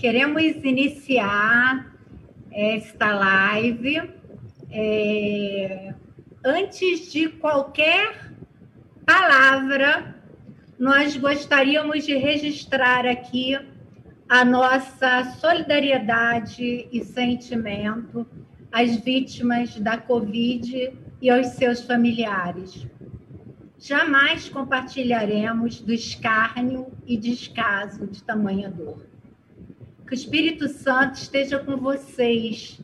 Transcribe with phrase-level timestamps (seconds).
[0.00, 1.94] Queremos iniciar
[2.50, 4.00] esta live.
[4.70, 5.94] É,
[6.42, 8.32] antes de qualquer
[9.04, 10.16] palavra,
[10.78, 13.60] nós gostaríamos de registrar aqui
[14.26, 18.26] a nossa solidariedade e sentimento
[18.72, 22.86] às vítimas da Covid e aos seus familiares.
[23.78, 29.09] Jamais compartilharemos do escárnio e descaso de tamanha dor.
[30.10, 32.80] Que o Espírito Santo esteja com vocês.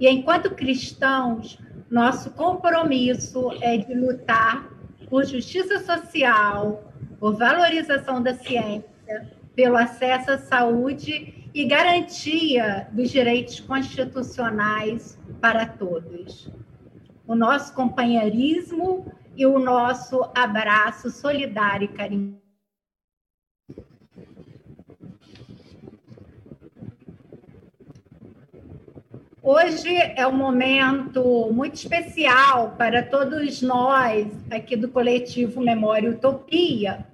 [0.00, 1.56] E enquanto cristãos,
[1.88, 4.68] nosso compromisso é de lutar
[5.08, 13.60] por justiça social, por valorização da ciência, pelo acesso à saúde e garantia dos direitos
[13.60, 16.50] constitucionais para todos.
[17.24, 22.43] O nosso companheirismo e o nosso abraço solidário e carinhoso.
[29.46, 37.06] Hoje é um momento muito especial para todos nós aqui do coletivo Memória Utopia,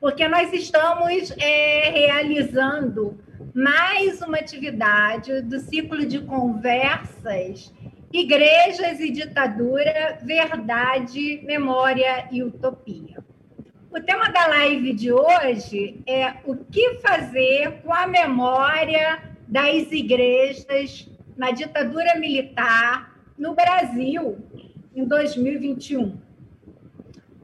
[0.00, 3.20] porque nós estamos é, realizando
[3.54, 7.70] mais uma atividade do ciclo de conversas
[8.10, 13.22] Igrejas e Ditadura, Verdade, Memória e Utopia.
[13.92, 21.06] O tema da live de hoje é o que fazer com a memória das igrejas
[21.38, 24.36] na ditadura militar no Brasil
[24.94, 26.20] em 2021.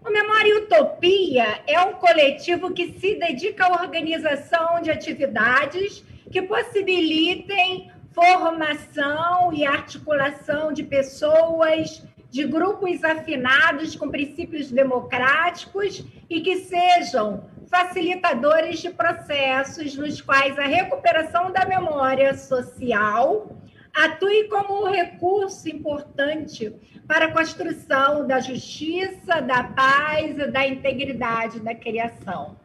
[0.04, 7.90] O Memória Utopia é um coletivo que se dedica à organização de atividades que possibilitem
[8.10, 18.80] formação e articulação de pessoas, de grupos afinados com princípios democráticos e que sejam facilitadores
[18.80, 23.56] de processos nos quais a recuperação da memória social
[23.94, 26.74] atue como um recurso importante
[27.06, 32.58] para a construção da justiça, da paz e da integridade da criação.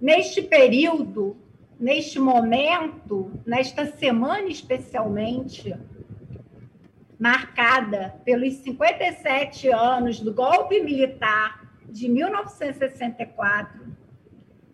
[0.00, 1.36] Neste período,
[1.78, 5.74] neste momento, nesta semana especialmente,
[7.18, 13.96] marcada pelos 57 anos do golpe militar de 1964,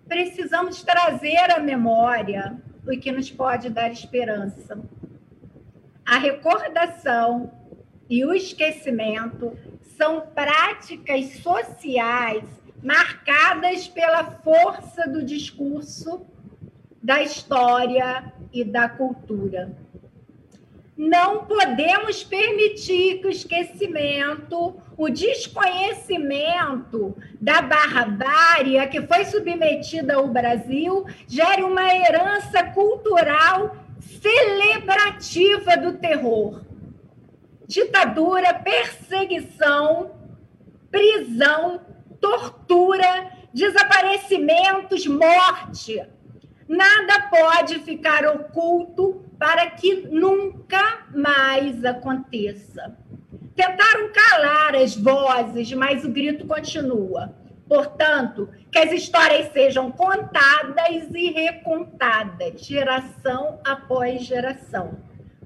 [0.09, 4.81] precisamos trazer à memória o que nos pode dar esperança.
[6.05, 7.53] A recordação
[8.09, 9.57] e o esquecimento
[9.97, 12.45] são práticas sociais
[12.83, 16.27] marcadas pela força do discurso,
[17.03, 19.82] da história e da cultura.
[21.05, 31.05] Não podemos permitir que o esquecimento, o desconhecimento da barbárie que foi submetida o Brasil
[31.27, 36.63] gere uma herança cultural celebrativa do terror.
[37.67, 40.13] Ditadura, perseguição,
[40.89, 41.81] prisão,
[42.21, 46.01] tortura, desaparecimentos, morte.
[46.69, 52.97] Nada pode ficar oculto para que nunca mais aconteça.
[53.55, 57.35] Tentaram calar as vozes, mas o grito continua.
[57.69, 64.99] Portanto, que as histórias sejam contadas e recontadas, geração após geração,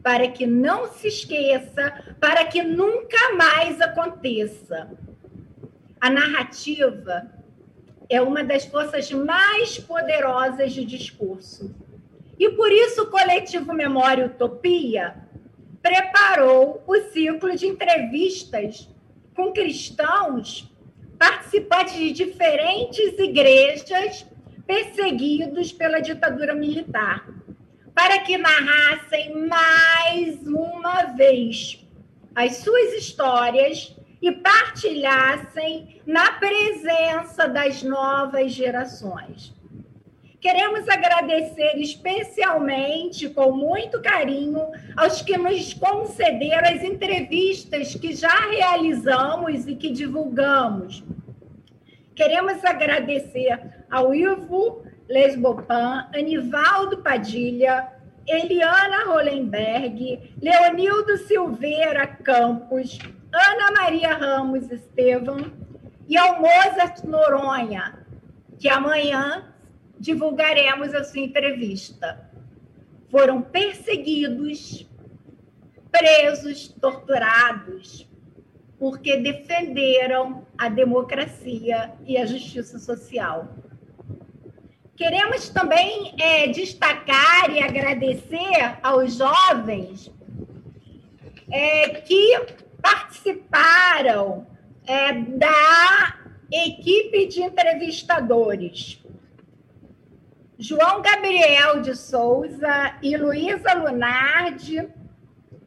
[0.02, 4.88] para que não se esqueça, para que nunca mais aconteça.
[6.00, 7.30] A narrativa
[8.08, 11.74] é uma das forças mais poderosas de discurso.
[12.38, 15.16] E por isso o coletivo Memória Utopia
[15.82, 18.88] preparou o ciclo de entrevistas
[19.34, 20.70] com cristãos
[21.18, 24.26] participantes de diferentes igrejas
[24.66, 27.26] perseguidos pela ditadura militar,
[27.94, 31.82] para que narrassem mais uma vez
[32.34, 39.54] as suas histórias e partilhassem na presença das novas gerações.
[40.40, 44.60] Queremos agradecer especialmente, com muito carinho,
[44.96, 51.02] aos que nos concederam as entrevistas que já realizamos e que divulgamos.
[52.14, 53.58] Queremos agradecer
[53.90, 57.88] ao Ivo Lesbopan, Anivaldo Padilha,
[58.26, 62.98] Eliana Rolenberg, Leonildo Silveira Campos,
[63.36, 65.52] Ana Maria Ramos Estevam
[66.08, 68.06] e ao Mozart Noronha,
[68.58, 69.52] que amanhã
[69.98, 72.30] divulgaremos a sua entrevista.
[73.10, 74.86] Foram perseguidos,
[75.90, 78.08] presos, torturados,
[78.78, 83.48] porque defenderam a democracia e a justiça social.
[84.96, 90.10] Queremos também é, destacar e agradecer aos jovens
[91.50, 92.56] é, que
[92.86, 94.46] participaram
[94.86, 96.16] é, da
[96.52, 99.02] equipe de entrevistadores.
[100.58, 104.88] João Gabriel de Souza e Luísa Lunardi,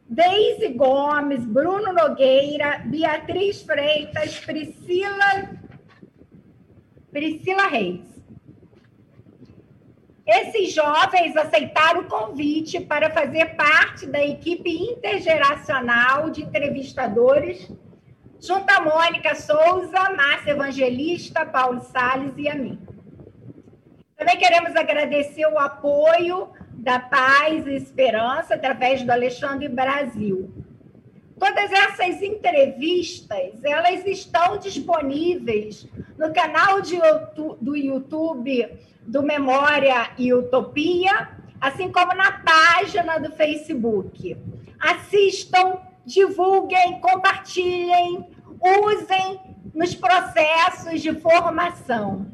[0.08, 5.50] Deise Gomes, Bruno Nogueira, Beatriz Freitas, Priscila,
[7.12, 8.19] Priscila Reis.
[10.32, 17.68] Esses jovens aceitaram o convite para fazer parte da equipe intergeracional de entrevistadores,
[18.40, 22.78] junto a Mônica Souza, Márcia Evangelista, Paulo Sales e a mim.
[24.16, 30.48] Também queremos agradecer o apoio da Paz e Esperança através do Alexandre Brasil.
[31.40, 35.88] Todas essas entrevistas, elas estão disponíveis
[36.20, 36.98] no canal de,
[37.62, 44.36] do YouTube do Memória e Utopia, assim como na página do Facebook.
[44.78, 48.28] Assistam, divulguem, compartilhem,
[48.84, 49.40] usem
[49.74, 52.26] nos processos de formação.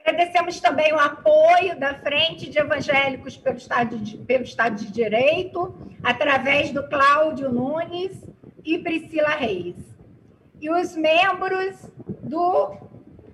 [0.00, 5.76] Agradecemos também o apoio da Frente de Evangélicos pelo Estado de, pelo Estado de Direito,
[6.02, 8.24] através do Cláudio Nunes
[8.64, 9.87] e Priscila Reis.
[10.60, 11.90] E os membros
[12.22, 12.76] do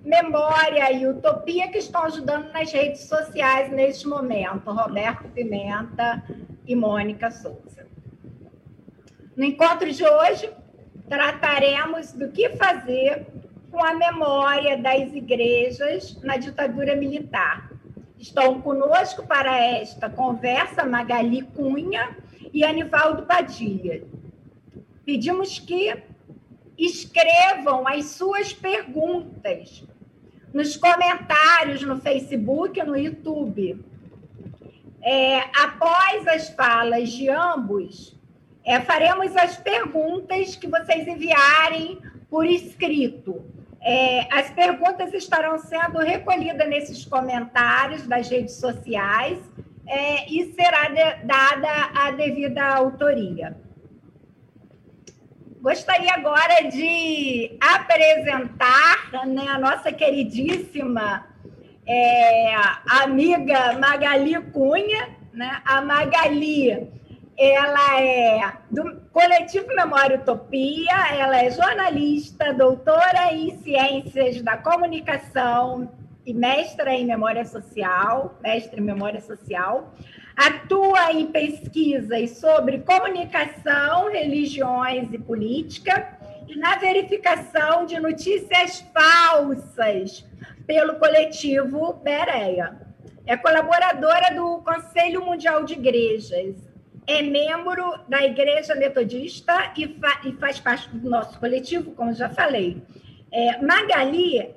[0.03, 6.23] Memória e Utopia que estão ajudando nas redes sociais neste momento, Roberto Pimenta
[6.67, 7.87] e Mônica Souza.
[9.35, 10.51] No encontro de hoje,
[11.09, 13.25] trataremos do que fazer
[13.71, 17.71] com a memória das igrejas na ditadura militar.
[18.19, 22.15] Estão conosco para esta conversa Magali Cunha
[22.53, 24.03] e Anivaldo Padilha.
[25.03, 25.93] Pedimos que
[26.77, 29.83] escrevam as suas perguntas
[30.53, 33.83] nos comentários no Facebook no YouTube.
[35.01, 38.17] É, após as falas de ambos,
[38.63, 41.99] é, faremos as perguntas que vocês enviarem
[42.29, 43.45] por escrito.
[43.81, 49.37] É, as perguntas estarão sendo recolhidas nesses comentários das redes sociais
[49.85, 53.55] é, e será de, dada a devida autoria.
[55.65, 61.25] Gostaria agora de apresentar né, a nossa queridíssima
[61.87, 62.53] é,
[62.87, 65.09] amiga Magali Cunha.
[65.33, 65.59] Né?
[65.65, 66.87] A Magali
[67.35, 75.91] ela é do Coletivo Memória Utopia, ela é jornalista, doutora em Ciências da Comunicação
[76.23, 79.95] e mestra em Memória Social, mestre em Memória Social.
[80.35, 86.17] Atua em pesquisas sobre comunicação, religiões e política
[86.47, 90.25] e na verificação de notícias falsas
[90.67, 92.75] pelo coletivo Bereia.
[93.25, 96.55] É colaboradora do Conselho Mundial de Igrejas
[97.07, 102.29] é membro da Igreja Metodista e, fa e faz parte do nosso coletivo, como já
[102.29, 102.81] falei.
[103.31, 104.55] É, Magali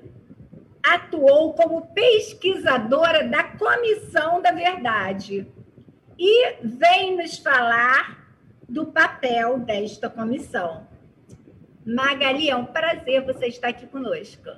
[0.83, 5.47] atuou como pesquisadora da Comissão da Verdade
[6.19, 8.27] e vem nos falar
[8.69, 10.87] do papel desta comissão.
[11.87, 14.51] Magali, é um prazer você estar aqui conosco.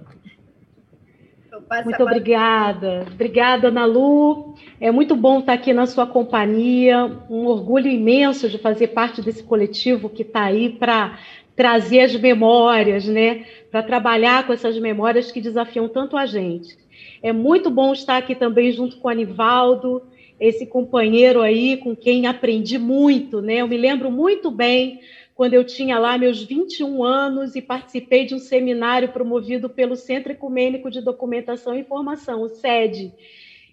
[1.85, 3.05] Muito obrigada.
[3.13, 4.55] Obrigada, Ana Lu.
[4.81, 7.07] É muito bom estar aqui na sua companhia.
[7.29, 11.19] Um orgulho imenso de fazer parte desse coletivo que está aí para
[11.57, 13.45] trazer as memórias, né?
[13.71, 16.79] Para trabalhar com essas memórias que desafiam tanto a gente.
[17.23, 20.03] É muito bom estar aqui também junto com o Anivaldo,
[20.41, 23.57] esse companheiro aí com quem aprendi muito, né?
[23.57, 25.01] Eu me lembro muito bem
[25.35, 30.33] quando eu tinha lá meus 21 anos e participei de um seminário promovido pelo Centro
[30.33, 33.13] Ecumênico de Documentação e Informação, o SED.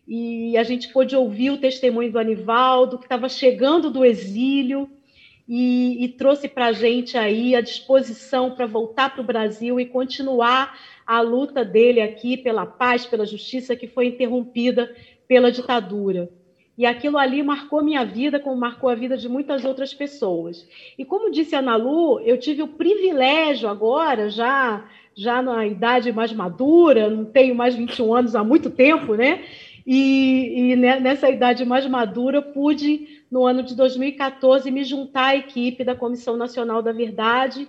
[0.05, 4.89] E a gente pôde ouvir o testemunho do Anivaldo, que estava chegando do exílio,
[5.47, 9.85] e, e trouxe para a gente aí a disposição para voltar para o Brasil e
[9.85, 14.93] continuar a luta dele aqui pela paz, pela justiça, que foi interrompida
[15.27, 16.29] pela ditadura.
[16.77, 20.67] E aquilo ali marcou minha vida, como marcou a vida de muitas outras pessoas.
[20.97, 26.11] E como disse a Ana Lu, eu tive o privilégio agora, já, já na idade
[26.11, 29.43] mais madura, não tenho mais 21 anos há muito tempo, né?
[29.87, 35.83] E, e nessa idade mais madura, pude, no ano de 2014, me juntar à equipe
[35.83, 37.67] da Comissão Nacional da Verdade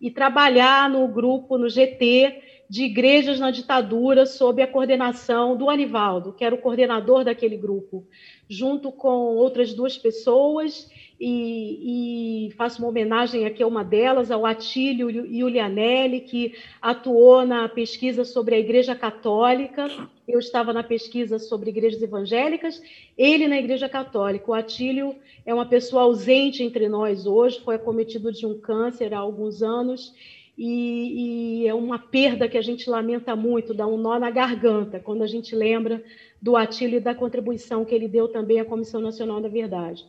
[0.00, 6.32] e trabalhar no grupo, no GT, de igrejas na ditadura sob a coordenação do Anivaldo,
[6.32, 8.06] que era o coordenador daquele grupo,
[8.48, 14.46] junto com outras duas pessoas, e, e faço uma homenagem aqui a uma delas, ao
[14.46, 19.88] Atílio Iulianelli, que atuou na pesquisa sobre a Igreja Católica,
[20.28, 22.80] eu estava na pesquisa sobre igrejas evangélicas,
[23.16, 24.50] ele na Igreja Católica.
[24.50, 29.18] O Atílio é uma pessoa ausente entre nós hoje, foi acometido de um câncer há
[29.18, 30.12] alguns anos,
[30.58, 34.98] e, e, é uma perda que a gente lamenta muito, dá um nó na garganta
[34.98, 36.02] quando a gente lembra
[36.42, 40.04] do Atílio e da contribuição que ele deu também à Comissão Nacional da Verdade.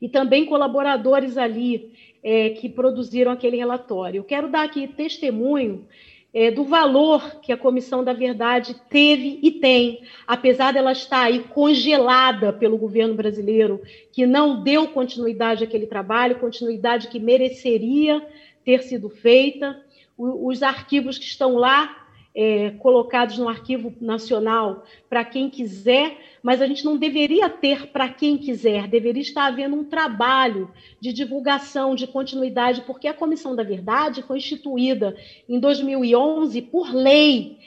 [0.00, 4.20] E também colaboradores ali é, que produziram aquele relatório.
[4.20, 5.88] Eu quero dar aqui testemunho
[6.32, 11.40] é, do valor que a Comissão da Verdade teve e tem, apesar dela estar aí
[11.40, 13.82] congelada pelo governo brasileiro,
[14.12, 18.24] que não deu continuidade àquele trabalho, continuidade que mereceria
[18.64, 19.80] ter sido feita.
[20.16, 22.02] Os arquivos que estão lá
[22.34, 28.08] é, colocados no Arquivo Nacional para quem quiser, mas a gente não deveria ter para
[28.08, 33.62] quem quiser, deveria estar havendo um trabalho de divulgação, de continuidade, porque a Comissão da
[33.62, 35.14] Verdade foi instituída
[35.48, 37.58] em 2011 por lei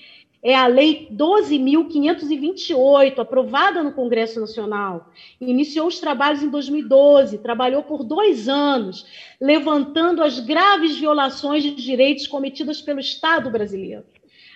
[0.45, 5.11] é a Lei 12.528, aprovada no Congresso Nacional.
[5.41, 9.07] Iniciou os trabalhos em 2012, trabalhou por dois anos,
[9.41, 14.03] levantando as graves violações de direitos cometidas pelo Estado brasileiro.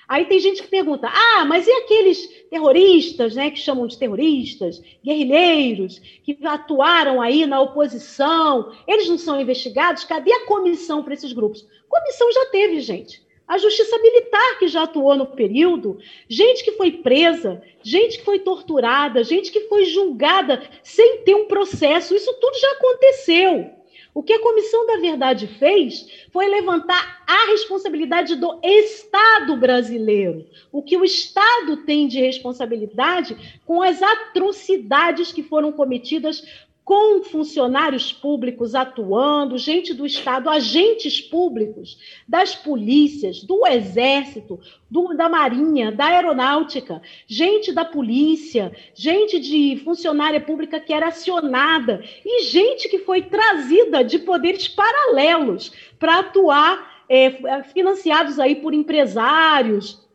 [0.08, 4.80] Aí tem gente que pergunta: ah, mas e aqueles terroristas, né, que chamam de terroristas,
[5.04, 8.72] guerrilheiros, que atuaram aí na oposição?
[8.88, 10.04] Eles não são investigados?
[10.04, 11.66] Cadê a comissão para esses grupos?
[11.90, 15.98] Comissão já teve, gente a justiça militar que já atuou no período,
[16.30, 21.48] gente que foi presa, gente que foi torturada, gente que foi julgada sem ter um
[21.48, 23.72] processo, isso tudo já aconteceu.
[24.14, 30.46] O que a Comissão da Verdade fez foi levantar a responsabilidade do Estado brasileiro.
[30.72, 36.44] O que o Estado tem de responsabilidade com as atrocidades que foram cometidas
[36.90, 45.30] com funcionários públicos atuando, gente do Estado, agentes públicos, das polícias, do Exército, do, da
[45.30, 52.90] Marinha, da Aeronáutica, gente da polícia, gente de funcionária pública que era acionada e gente
[52.90, 60.09] que foi trazida de poderes paralelos para atuar, é, financiados aí por empresários,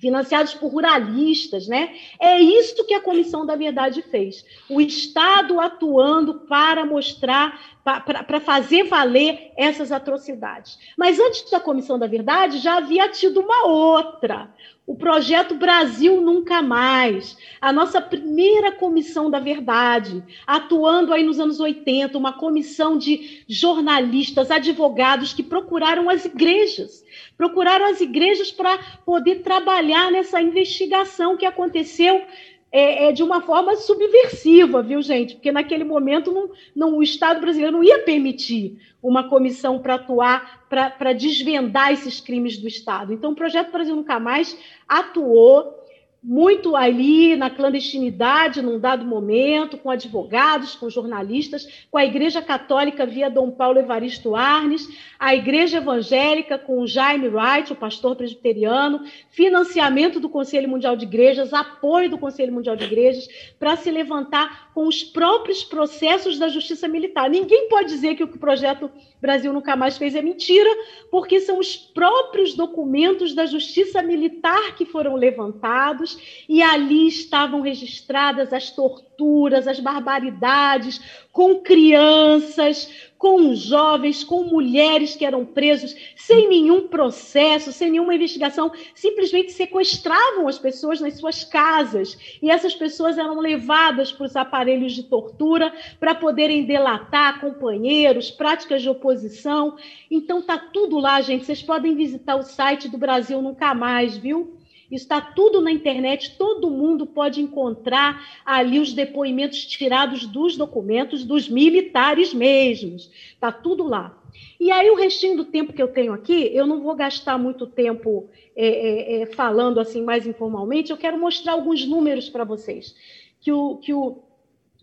[0.00, 1.94] financiados por ruralistas, né?
[2.18, 4.44] É isso que a Comissão da Verdade fez.
[4.68, 10.78] O Estado atuando para mostrar, para fazer valer essas atrocidades.
[10.96, 14.52] Mas antes da Comissão da Verdade, já havia tido uma outra,
[14.90, 21.60] o projeto Brasil Nunca Mais, a nossa primeira comissão da verdade, atuando aí nos anos
[21.60, 27.04] 80, uma comissão de jornalistas, advogados que procuraram as igrejas,
[27.38, 32.24] procuraram as igrejas para poder trabalhar nessa investigação que aconteceu
[32.72, 35.34] é, é, de uma forma subversiva, viu, gente?
[35.34, 40.66] Porque naquele momento não, não, o Estado brasileiro não ia permitir uma comissão para atuar,
[40.68, 43.12] para desvendar esses crimes do Estado.
[43.12, 44.56] Então, o Projeto Brasil Nunca Mais
[44.88, 45.79] atuou
[46.22, 53.06] muito ali na clandestinidade, num dado momento, com advogados, com jornalistas, com a Igreja Católica
[53.06, 54.86] via Dom Paulo Evaristo Arnes,
[55.18, 61.06] a Igreja Evangélica com o Jaime Wright, o pastor presbiteriano, financiamento do Conselho Mundial de
[61.06, 63.26] Igrejas, apoio do Conselho Mundial de Igrejas,
[63.58, 67.30] para se levantar com os próprios processos da justiça militar.
[67.30, 70.70] Ninguém pode dizer que o projeto Brasil Nunca Mais fez é mentira,
[71.10, 76.09] porque são os próprios documentos da justiça militar que foram levantados
[76.48, 81.00] e ali estavam registradas as torturas, as barbaridades
[81.32, 88.72] com crianças, com jovens, com mulheres que eram presos sem nenhum processo, sem nenhuma investigação,
[88.94, 94.92] simplesmente sequestravam as pessoas nas suas casas e essas pessoas eram levadas para os aparelhos
[94.92, 99.76] de tortura para poderem delatar companheiros, práticas de oposição.
[100.10, 101.44] Então tá tudo lá, gente.
[101.44, 104.59] Vocês podem visitar o site do Brasil Nunca Mais, viu?
[104.90, 111.48] Está tudo na internet, todo mundo pode encontrar ali os depoimentos tirados dos documentos dos
[111.48, 113.10] militares mesmos.
[113.32, 114.18] Está tudo lá.
[114.58, 117.66] E aí, o restinho do tempo que eu tenho aqui, eu não vou gastar muito
[117.66, 122.94] tempo é, é, é, falando assim mais informalmente, eu quero mostrar alguns números para vocês.
[123.40, 124.18] Que o, que o,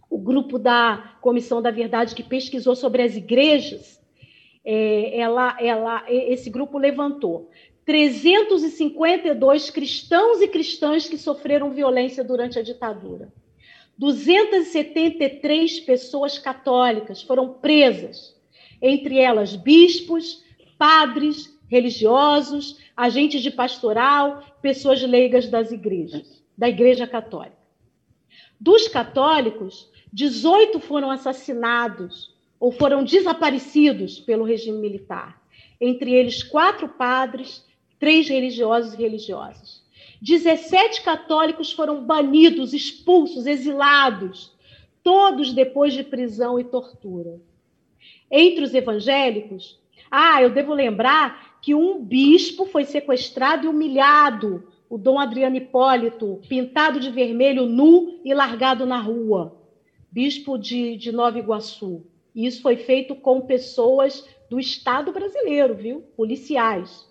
[0.09, 4.01] o grupo da Comissão da Verdade que pesquisou sobre as igrejas,
[4.65, 7.49] é, ela, ela, esse grupo levantou
[7.87, 13.31] 352 cristãos e cristãs que sofreram violência durante a ditadura.
[13.97, 18.35] 273 pessoas católicas foram presas,
[18.81, 20.43] entre elas bispos,
[20.77, 27.55] padres, religiosos, agentes de pastoral, pessoas leigas das igrejas, da Igreja Católica.
[28.59, 35.41] Dos católicos, 18 foram assassinados ou foram desaparecidos pelo regime militar,
[35.79, 37.65] entre eles quatro padres,
[37.99, 39.81] três religiosos e religiosas.
[40.21, 44.51] 17 católicos foram banidos, expulsos, exilados,
[45.03, 47.39] todos depois de prisão e tortura.
[48.29, 54.97] Entre os evangélicos, ah, eu devo lembrar que um bispo foi sequestrado e humilhado, o
[54.97, 59.55] Dom Adriano Hipólito, pintado de vermelho, nu e largado na rua,
[60.09, 62.05] bispo de, de Nova Iguaçu.
[62.33, 66.01] E isso foi feito com pessoas do Estado brasileiro, viu?
[66.15, 67.05] Policiais.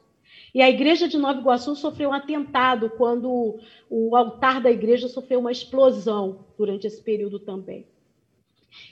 [0.57, 3.61] E a igreja de Nova Iguaçu sofreu um atentado quando
[3.91, 7.87] o altar da igreja sofreu uma explosão durante esse período também.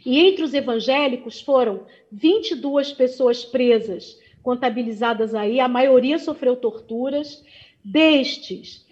[0.04, 7.42] E entre os evangélicos foram 22 pessoas presas, contabilizadas aí, a maioria sofreu torturas.
[7.82, 8.86] Destes,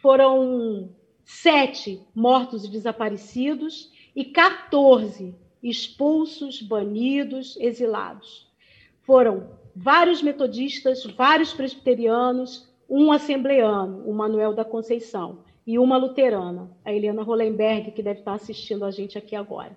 [0.00, 0.90] foram
[1.24, 8.48] sete mortos e desaparecidos e 14 expulsos, banidos, exilados.
[9.02, 16.92] Foram vários metodistas, vários presbiterianos, um assembleano, o Manuel da Conceição, e uma luterana, a
[16.92, 19.76] Helena Hollenberg, que deve estar assistindo a gente aqui agora.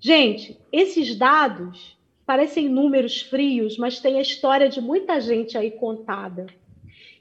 [0.00, 6.46] Gente, esses dados parecem números frios, mas tem a história de muita gente aí contada.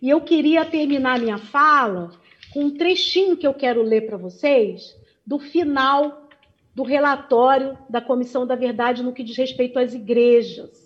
[0.01, 2.11] E eu queria terminar minha fala
[2.53, 6.29] com um trechinho que eu quero ler para vocês do final
[6.75, 10.82] do relatório da Comissão da Verdade no que diz respeito às igrejas.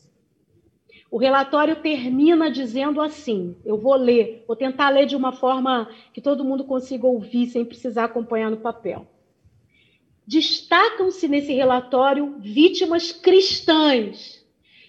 [1.10, 6.22] O relatório termina dizendo assim: eu vou ler, vou tentar ler de uma forma que
[6.22, 9.08] todo mundo consiga ouvir sem precisar acompanhar no papel.
[10.26, 14.46] Destacam-se nesse relatório vítimas cristãs,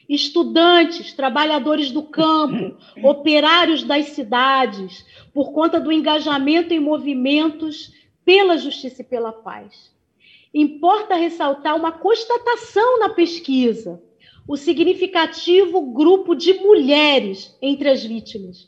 [0.08, 7.92] estudantes, trabalhadores do campo, operários das cidades, por conta do engajamento em movimentos
[8.25, 9.96] pela justiça e pela paz.
[10.52, 14.02] Importa ressaltar uma constatação na pesquisa
[14.49, 18.67] o significativo grupo de mulheres entre as vítimas,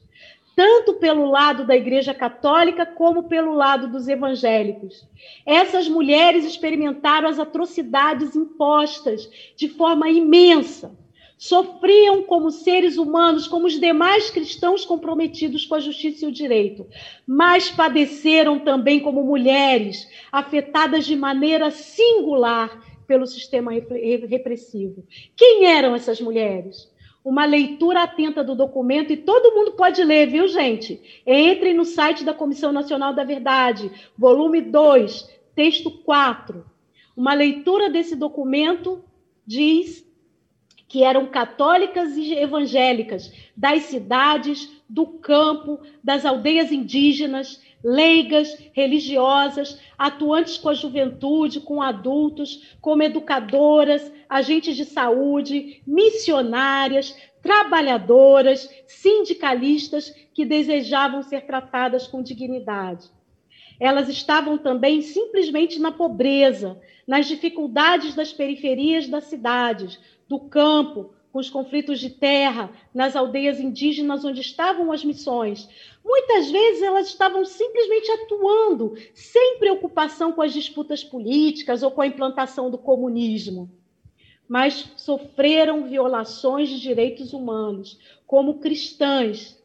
[0.55, 5.09] tanto pelo lado da Igreja Católica como pelo lado dos evangélicos.
[5.47, 10.95] Essas mulheres experimentaram as atrocidades impostas de forma imensa.
[11.39, 16.87] Sofriam como seres humanos, como os demais cristãos comprometidos com a justiça e o direito,
[17.27, 25.05] mas padeceram também como mulheres, afetadas de maneira singular pelo sistema repressivo.
[25.35, 26.89] Quem eram essas mulheres?
[27.25, 31.03] Uma leitura atenta do documento, e todo mundo pode ler, viu, gente?
[31.27, 36.65] Entrem no site da Comissão Nacional da Verdade, volume 2, texto 4.
[37.17, 39.03] Uma leitura desse documento
[39.45, 40.09] diz
[40.91, 50.59] que eram católicas e evangélicas das cidades, do campo, das aldeias indígenas, leigas, religiosas, atuantes
[50.59, 61.23] com a juventude, com adultos, como educadoras, agentes de saúde, missionárias, trabalhadoras, sindicalistas que desejavam
[61.23, 63.09] ser tratadas com dignidade.
[63.79, 69.97] Elas estavam também simplesmente na pobreza, nas dificuldades das periferias das cidades,
[70.31, 75.69] do campo, com os conflitos de terra, nas aldeias indígenas onde estavam as missões.
[76.05, 82.07] Muitas vezes elas estavam simplesmente atuando, sem preocupação com as disputas políticas ou com a
[82.07, 83.69] implantação do comunismo.
[84.49, 89.60] Mas sofreram violações de direitos humanos, como cristãs,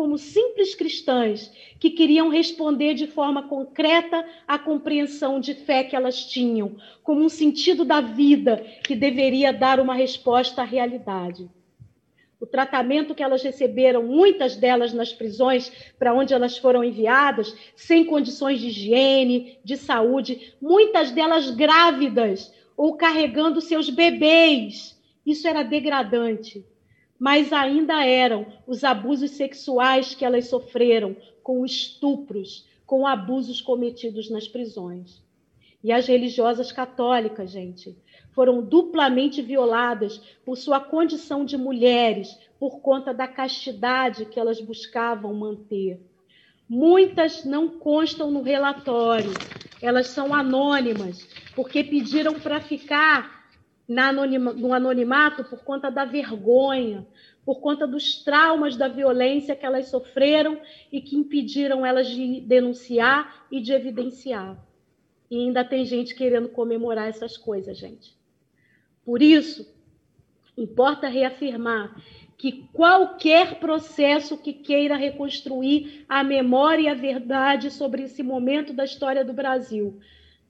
[0.00, 6.24] como simples cristãs que queriam responder de forma concreta à compreensão de fé que elas
[6.24, 11.50] tinham, como um sentido da vida que deveria dar uma resposta à realidade.
[12.40, 18.02] O tratamento que elas receberam, muitas delas nas prisões para onde elas foram enviadas, sem
[18.02, 24.98] condições de higiene, de saúde, muitas delas grávidas ou carregando seus bebês.
[25.26, 26.64] Isso era degradante
[27.20, 34.48] mas ainda eram os abusos sexuais que elas sofreram com estupros, com abusos cometidos nas
[34.48, 35.22] prisões.
[35.84, 37.94] E as religiosas católicas, gente,
[38.32, 45.34] foram duplamente violadas por sua condição de mulheres, por conta da castidade que elas buscavam
[45.34, 46.00] manter.
[46.66, 49.32] Muitas não constam no relatório,
[49.82, 53.39] elas são anônimas, porque pediram para ficar
[53.98, 57.06] anonima, no anonimato por conta da vergonha,
[57.44, 60.60] por conta dos traumas da violência que elas sofreram
[60.92, 64.56] e que impediram elas de denunciar e de evidenciar.
[65.30, 68.16] E ainda tem gente querendo comemorar essas coisas, gente.
[69.04, 69.66] Por isso,
[70.56, 71.96] importa reafirmar
[72.36, 78.84] que qualquer processo que queira reconstruir a memória e a verdade sobre esse momento da
[78.84, 80.00] história do Brasil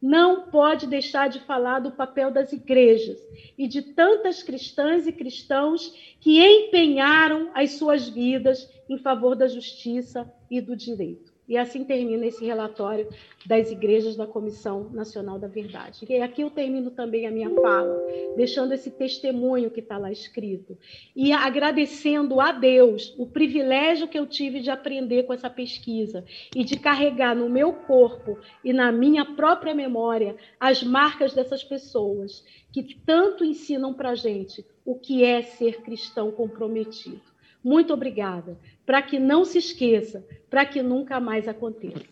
[0.00, 3.18] não pode deixar de falar do papel das igrejas
[3.58, 10.32] e de tantas cristãs e cristãos que empenharam as suas vidas em favor da justiça
[10.50, 11.29] e do direito.
[11.50, 13.08] E assim termina esse relatório
[13.44, 16.06] das igrejas da Comissão Nacional da Verdade.
[16.08, 18.04] E aqui eu termino também a minha fala,
[18.36, 20.78] deixando esse testemunho que está lá escrito.
[21.14, 26.62] E agradecendo a Deus o privilégio que eu tive de aprender com essa pesquisa e
[26.62, 32.94] de carregar no meu corpo e na minha própria memória as marcas dessas pessoas que
[33.04, 37.29] tanto ensinam para a gente o que é ser cristão comprometido.
[37.62, 38.58] Muito obrigada.
[38.86, 42.04] Para que não se esqueça, para que nunca mais aconteça.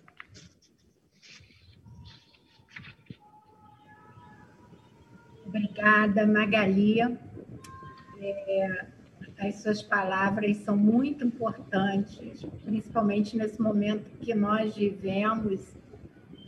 [5.47, 7.01] Obrigada, Magali.
[8.21, 8.87] É,
[9.39, 15.75] as suas palavras são muito importantes, principalmente nesse momento que nós vivemos,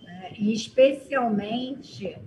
[0.05, 2.19] né, e especialmente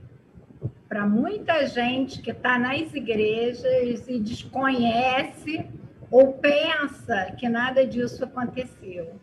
[0.88, 5.66] para muita gente que está nas igrejas e desconhece
[6.14, 9.16] ou pensa que nada disso aconteceu.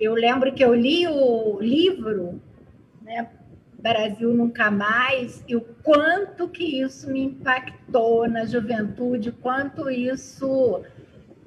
[0.00, 2.42] Eu lembro que eu li o livro,
[3.00, 3.28] né,
[3.78, 10.82] Brasil Nunca Mais, e o quanto que isso me impactou na juventude, quanto isso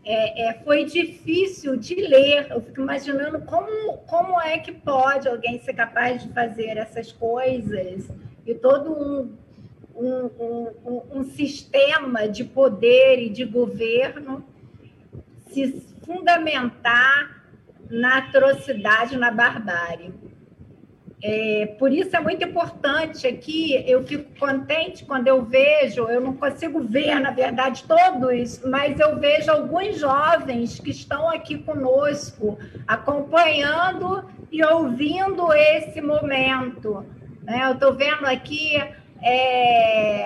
[0.06, 2.48] é, é, foi difícil de ler.
[2.52, 8.10] Eu fico imaginando como, como é que pode alguém ser capaz de fazer essas coisas
[8.46, 9.36] e todo um
[9.96, 10.30] um,
[10.86, 14.44] um, um sistema de poder e de governo
[15.50, 17.42] se fundamentar
[17.90, 20.14] na atrocidade, na barbárie.
[21.24, 26.34] É, por isso é muito importante aqui, eu fico contente quando eu vejo, eu não
[26.34, 34.26] consigo ver, na verdade, todos, mas eu vejo alguns jovens que estão aqui conosco, acompanhando
[34.52, 37.06] e ouvindo esse momento.
[37.44, 37.68] Né?
[37.68, 38.82] Eu estou vendo aqui
[39.22, 40.26] é,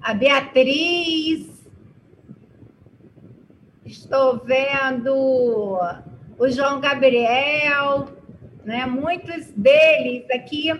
[0.00, 1.48] a Beatriz,
[3.84, 5.78] estou vendo
[6.38, 8.08] o João Gabriel,
[8.64, 8.84] né?
[8.86, 10.70] muitos deles aqui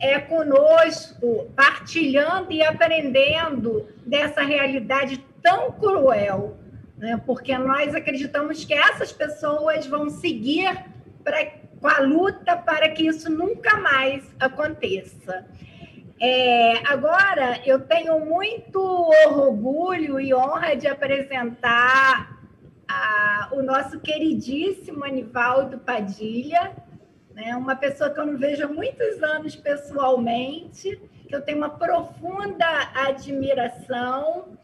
[0.00, 6.56] é conosco, partilhando e aprendendo dessa realidade tão cruel,
[6.96, 7.20] né?
[7.26, 10.84] porque nós acreditamos que essas pessoas vão seguir
[11.24, 11.46] pra,
[11.80, 15.44] com a luta para que isso nunca mais aconteça.
[16.20, 18.80] É, agora, eu tenho muito
[19.28, 22.40] orgulho e honra de apresentar
[22.88, 26.72] a, o nosso queridíssimo Anivaldo Padilha,
[27.32, 31.70] né, uma pessoa que eu não vejo há muitos anos pessoalmente, que eu tenho uma
[31.70, 34.58] profunda admiração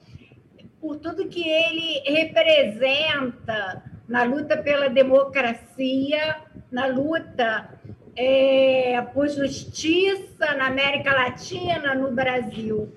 [0.81, 6.37] por tudo que ele representa na luta pela democracia,
[6.71, 7.79] na luta
[8.17, 12.93] é, por justiça na América Latina, no Brasil.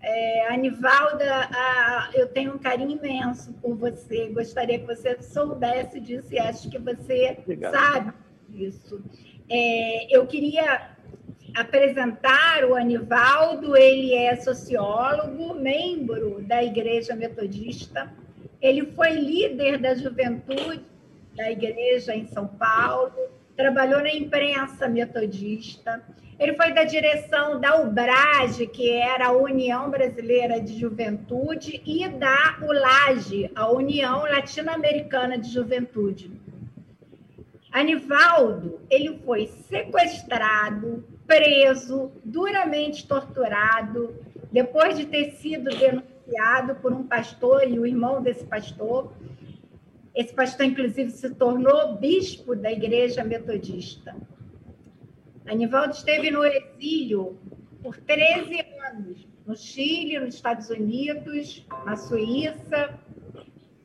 [0.00, 4.28] É, Anivalda, a, eu tenho um carinho imenso por você.
[4.28, 7.72] Gostaria que você soubesse disso e acho que você Obrigado.
[7.72, 8.12] sabe
[8.48, 9.02] disso.
[9.48, 10.90] É, eu queria
[11.56, 13.74] apresentar o Anivaldo.
[13.74, 18.12] Ele é sociólogo, membro da Igreja Metodista.
[18.60, 20.84] Ele foi líder da juventude
[21.34, 23.12] da igreja em São Paulo
[23.56, 26.02] trabalhou na imprensa metodista.
[26.38, 32.58] Ele foi da direção da UBRAGE, que era a União Brasileira de Juventude, e da
[32.60, 36.32] ULAGE, a União Latino-Americana de Juventude.
[37.70, 44.14] Anivaldo, ele foi sequestrado, preso, duramente torturado,
[44.52, 49.12] depois de ter sido denunciado por um pastor e o irmão desse pastor,
[50.14, 54.14] esse pastor, inclusive, se tornou bispo da Igreja Metodista.
[55.46, 57.36] Anivaldo esteve no exílio
[57.82, 62.98] por 13 anos, no Chile, nos Estados Unidos, na Suíça.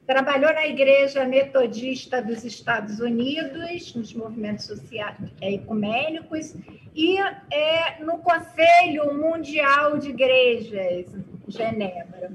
[0.06, 6.56] Trabalhou na Igreja Metodista dos Estados Unidos, nos movimentos sociais é, ecumênicos,
[6.96, 7.18] e
[7.52, 11.08] é, no Conselho Mundial de Igrejas,
[11.48, 12.32] Genebra.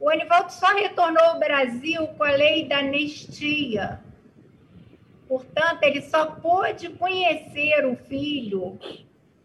[0.00, 4.00] O Anivaldo só retornou ao Brasil com a lei da anistia.
[5.26, 8.78] Portanto, ele só pôde conhecer o filho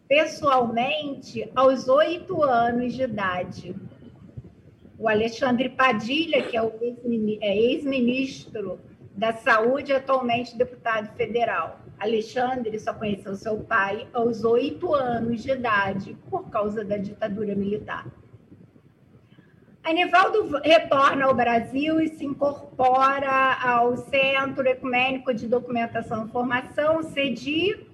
[0.08, 3.74] pessoalmente aos oito anos de idade.
[4.96, 6.72] O Alexandre Padilha, que é o
[7.40, 8.78] é ex-ministro
[9.12, 11.80] da Saúde, atualmente deputado federal.
[11.98, 18.06] Alexandre só conheceu seu pai aos oito anos de idade por causa da ditadura militar.
[19.84, 27.86] Anivaldo retorna ao Brasil e se incorpora ao Centro Ecumênico de Documentação e Formação, CEDI,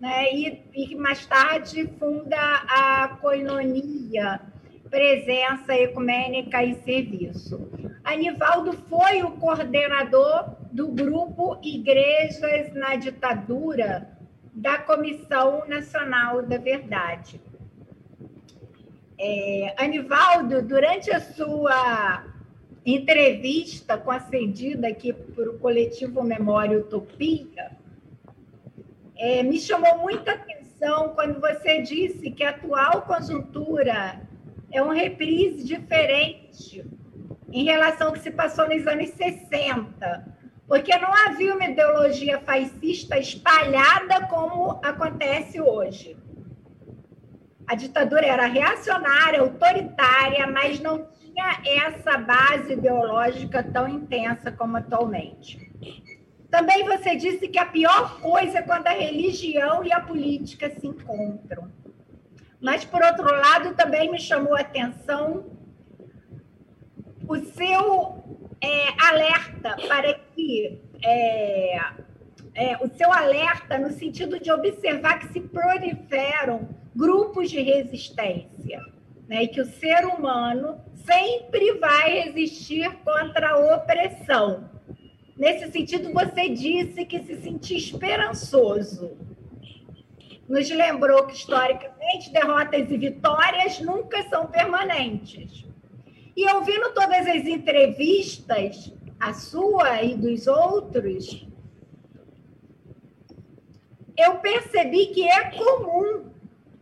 [0.00, 4.40] né, e, e mais tarde funda a Coinonia,
[4.88, 7.68] Presença Ecumênica e Serviço.
[8.04, 14.16] Anivaldo foi o coordenador do grupo Igrejas na Ditadura
[14.52, 17.40] da Comissão Nacional da Verdade.
[19.24, 22.24] É, Anivaldo, durante a sua
[22.84, 27.70] entrevista concedida aqui para o coletivo Memória Utopia,
[29.16, 34.20] é, me chamou muita atenção quando você disse que a atual conjuntura
[34.72, 36.84] é um reprise diferente
[37.52, 43.16] em relação ao que se passou nos anos 60, porque não havia uma ideologia fascista
[43.20, 46.16] espalhada como acontece hoje.
[47.72, 55.72] A ditadura era reacionária, autoritária, mas não tinha essa base ideológica tão intensa como atualmente.
[56.50, 60.86] Também você disse que a pior coisa é quando a religião e a política se
[60.86, 61.72] encontram.
[62.60, 65.46] Mas, por outro lado, também me chamou a atenção
[67.26, 68.22] o seu
[68.60, 70.78] é, alerta para que.
[71.02, 71.80] É,
[72.54, 78.80] é, o seu alerta no sentido de observar que se proliferam grupos de resistência,
[79.28, 79.44] né?
[79.44, 84.70] e que o ser humano sempre vai resistir contra a opressão.
[85.36, 89.16] Nesse sentido, você disse que se sentia esperançoso.
[90.48, 95.64] Nos lembrou que, historicamente, derrotas e vitórias nunca são permanentes.
[96.36, 101.46] E ouvindo todas as entrevistas, a sua e dos outros,
[104.16, 106.31] eu percebi que é comum,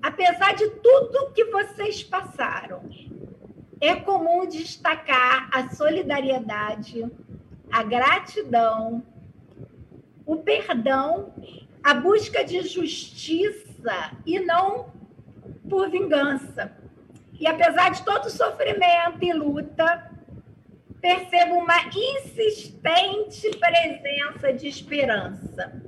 [0.03, 2.83] apesar de tudo que vocês passaram,
[3.81, 7.11] é comum destacar a solidariedade,
[7.71, 9.03] a gratidão,
[10.27, 11.33] o perdão,
[11.83, 14.93] a busca de justiça e não
[15.69, 16.73] por vingança.
[17.39, 20.11] E apesar de todo sofrimento e luta,
[21.01, 25.83] percebo uma insistente presença de esperança.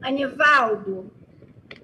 [0.00, 1.12] Anivaldo,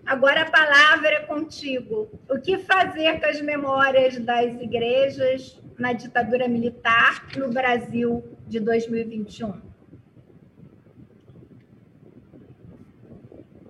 [0.07, 2.09] agora a palavra é contigo.
[2.29, 9.73] O que fazer com as memórias das igrejas na ditadura militar no Brasil de 2021?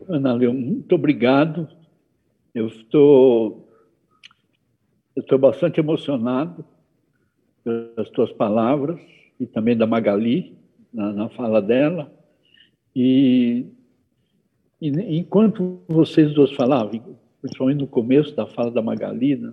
[0.09, 1.69] Ana Leão, muito obrigado.
[2.55, 3.67] Eu estou,
[5.17, 6.65] eu estou bastante emocionado
[7.65, 9.01] pelas tuas palavras
[9.39, 10.55] e também da Magali
[10.93, 12.13] na, na fala dela.
[12.95, 13.67] E,
[14.83, 19.53] e, enquanto vocês dois falavam, principalmente no começo da fala da Magali, né,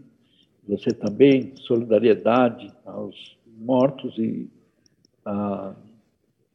[0.67, 4.49] você também, solidariedade aos mortos e
[5.23, 5.75] a,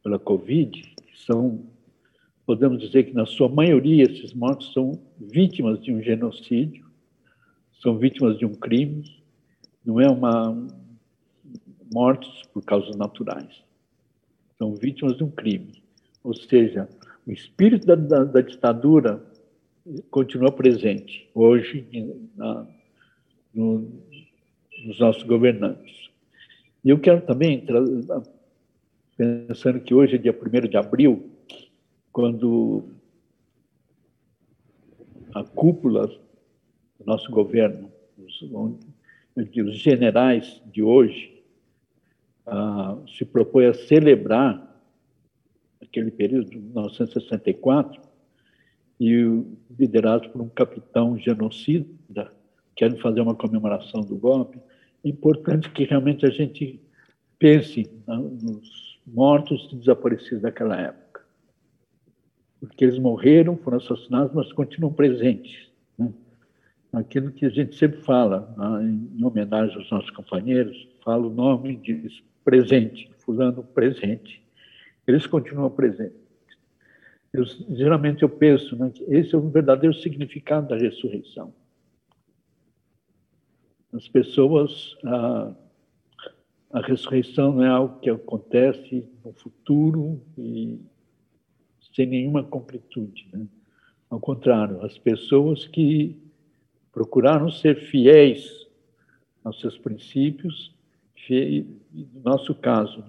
[0.03, 1.61] pela Covid, que são,
[2.45, 6.85] podemos dizer que na sua maioria esses mortos são vítimas de um genocídio,
[7.81, 9.03] são vítimas de um crime,
[9.85, 10.53] não é uma
[11.93, 13.63] mortos por causas naturais,
[14.57, 15.81] são vítimas de um crime.
[16.23, 16.89] Ou seja,
[17.25, 19.23] o espírito da, da, da ditadura
[20.09, 21.87] continua presente hoje
[22.35, 22.67] na,
[23.53, 23.89] no,
[24.85, 26.09] nos nossos governantes.
[26.83, 27.65] E eu quero também
[29.17, 31.31] pensando que hoje é dia 1 de abril,
[32.11, 32.83] quando
[35.33, 38.41] a cúpula do nosso governo, os,
[39.35, 41.43] os generais de hoje,
[42.45, 44.64] ah, se propõe a celebrar
[45.95, 48.01] aquele período de 1964
[48.99, 49.43] e
[49.79, 52.31] liderados por um capitão genocida,
[52.75, 54.59] querem fazer uma comemoração do golpe,
[55.03, 56.81] importante que realmente a gente
[57.39, 61.21] pense nos mortos e desaparecidos daquela época.
[62.59, 65.69] Porque eles morreram, foram assassinados, mas continuam presentes.
[65.97, 66.11] Né?
[66.91, 68.83] Aquilo que a gente sempre fala, né,
[69.17, 74.44] em homenagem aos nossos companheiros, fala o nome e diz presente, fulano presente.
[75.07, 76.19] Eles continuam presentes.
[77.31, 81.53] Eu, geralmente eu penso né, que esse é o verdadeiro significado da ressurreição.
[83.91, 85.53] As pessoas ah,
[86.75, 90.77] a ressurreição não é algo que acontece no futuro e
[91.95, 93.29] sem nenhuma concretude.
[93.31, 93.47] Né?
[94.09, 96.21] Ao contrário, as pessoas que
[96.91, 98.67] procuraram ser fiéis
[99.41, 100.75] aos seus princípios,
[101.29, 103.05] no nosso caso,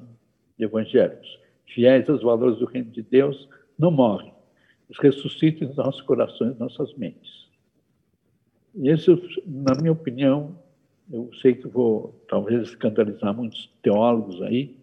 [0.56, 3.48] de evangélicos, fiéis aos valores do reino de Deus,
[3.78, 4.32] não morrem.
[4.88, 7.46] Eles ressuscitam em nossos corações, nossas mentes.
[8.74, 9.10] E esse,
[9.46, 10.58] na minha opinião,
[11.10, 14.76] eu sei que vou talvez escandalizar muitos teólogos aí,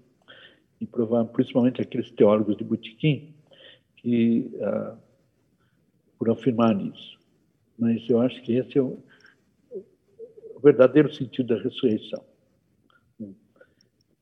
[0.83, 3.33] e provar, principalmente aqueles teólogos de Botequim,
[3.97, 4.97] que, ah,
[6.19, 7.17] por afirmar isso.
[7.79, 8.99] Mas eu acho que esse é o,
[9.71, 12.23] o verdadeiro sentido da ressurreição.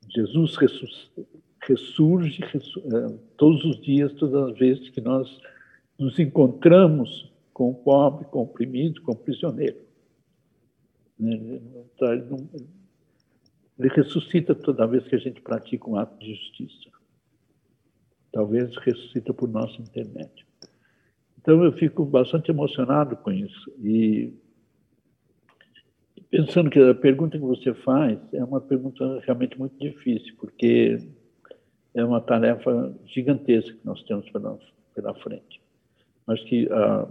[0.09, 0.57] Jesus
[1.61, 5.39] ressurge, eh, todos os dias, todas as vezes que nós
[5.97, 9.77] nos encontramos com o pobre, com o oprimido, com o prisioneiro.
[11.19, 11.61] Né,
[13.77, 16.89] ele ressuscita toda vez que a gente pratica um ato de justiça.
[18.31, 20.45] Talvez ressuscita por nosso intermédio.
[21.39, 23.71] Então eu fico bastante emocionado com isso.
[23.79, 24.33] E
[26.29, 30.99] pensando que a pergunta que você faz é uma pergunta realmente muito difícil, porque
[31.93, 34.57] é uma tarefa gigantesca que nós temos pela,
[34.95, 35.61] pela frente.
[36.25, 37.07] Mas que, ah,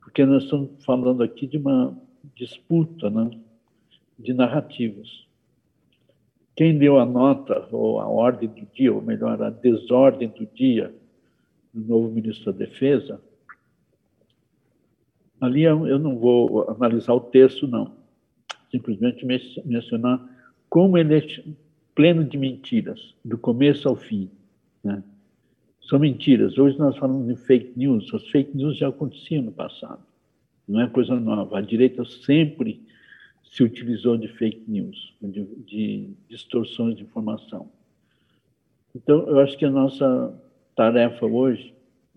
[0.00, 1.96] porque nós estamos falando aqui de uma
[2.34, 3.30] disputa né,
[4.18, 5.24] de narrativas.
[6.56, 10.94] Quem deu a nota, ou a ordem do dia, ou melhor, a desordem do dia,
[11.72, 13.20] do novo ministro da Defesa,
[15.40, 17.92] ali eu não vou analisar o texto, não.
[18.70, 19.26] Simplesmente
[19.64, 20.20] mencionar
[20.70, 21.20] como ele é
[21.94, 24.30] pleno de mentiras, do começo ao fim.
[24.82, 25.02] Né?
[25.82, 26.58] São mentiras.
[26.58, 28.12] Hoje nós falamos de fake news.
[28.12, 30.02] As fake news já aconteciam no passado.
[30.66, 31.58] Não é coisa nova.
[31.58, 32.82] A direita sempre
[33.44, 37.70] se utilizou de fake news, de, de distorções de informação.
[38.94, 40.34] Então, eu acho que a nossa
[40.74, 41.74] tarefa hoje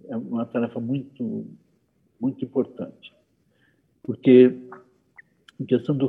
[0.07, 1.45] é uma tarefa muito,
[2.19, 3.13] muito importante,
[4.03, 4.55] porque
[5.59, 6.07] a questão do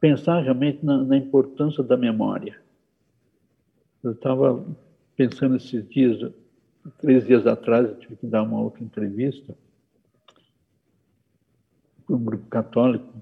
[0.00, 2.58] pensar realmente na, na importância da memória.
[4.02, 4.64] Eu estava
[5.14, 6.32] pensando esses dias,
[6.98, 9.54] três dias atrás, eu tive que dar uma outra entrevista
[12.06, 13.12] para um grupo católico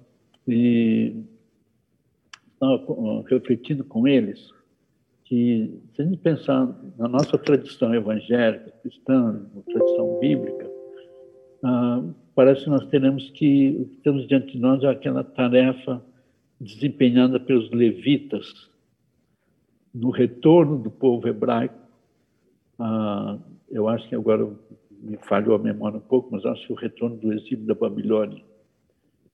[0.47, 1.17] e
[2.55, 4.51] estava refletindo com eles
[5.25, 10.71] que, se a gente pensar na nossa tradição evangélica, cristã, tradição bíblica,
[11.63, 12.03] ah,
[12.35, 16.03] parece que nós teremos que temos diante de nós é aquela tarefa
[16.61, 18.69] desempenhada pelos levitas
[19.95, 21.79] no retorno do povo hebraico.
[22.79, 23.39] Ah,
[23.71, 24.49] eu acho que agora
[24.91, 28.43] me falhou a memória um pouco, mas acho que o retorno do exílio da Babilônia,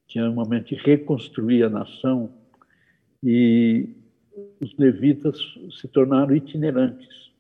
[0.07, 2.31] que era um momento de reconstruir a nação,
[3.23, 3.89] e
[4.61, 5.39] os levitas
[5.81, 7.33] se tornaram itinerantes.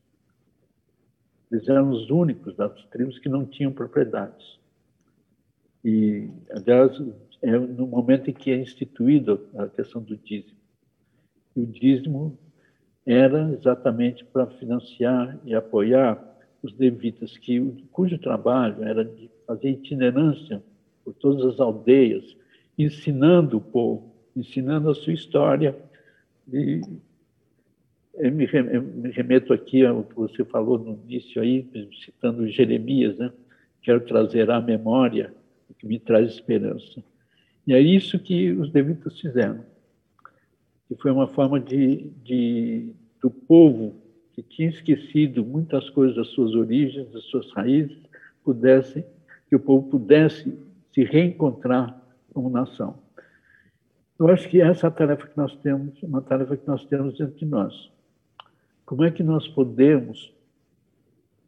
[1.50, 4.58] Eles eram os únicos das tribos que não tinham propriedades.
[5.84, 6.98] E, aliás,
[7.44, 10.56] é no momento em que é instituída a questão do dízimo.
[11.54, 12.38] E o dízimo
[13.04, 16.18] era exatamente para financiar e apoiar
[16.62, 17.60] os levitas, que,
[17.92, 20.62] cujo trabalho era de fazer itinerância
[21.04, 22.34] por todas as aldeias,
[22.78, 25.76] ensinando o povo, ensinando a sua história.
[26.50, 26.80] E
[28.14, 28.46] eu me,
[29.10, 31.68] remeto aqui ao que você falou no início aí,
[32.02, 33.30] citando Jeremias, né?
[33.82, 35.34] Quero trazer à memória
[35.68, 37.04] o que me traz esperança.
[37.66, 39.64] E é isso que os levitas fizeram.
[40.88, 43.96] Que foi uma forma de, de do povo
[44.32, 47.96] que tinha esquecido muitas coisas das suas origens, das suas raízes,
[48.42, 49.04] pudesse
[49.48, 50.58] que o povo pudesse
[50.92, 52.00] se reencontrar
[52.32, 52.98] como nação.
[54.18, 57.16] Eu acho que essa é a tarefa que nós temos, uma tarefa que nós temos
[57.16, 57.90] diante de nós.
[58.84, 60.32] Como é que nós podemos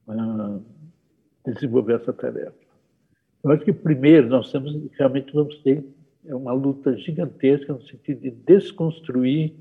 [0.08, 0.58] ah,
[1.44, 2.54] desenvolver essa tarefa?
[3.44, 5.84] Eu acho que primeiro nós temos realmente vamos ter
[6.28, 9.54] é uma luta gigantesca no sentido de desconstruir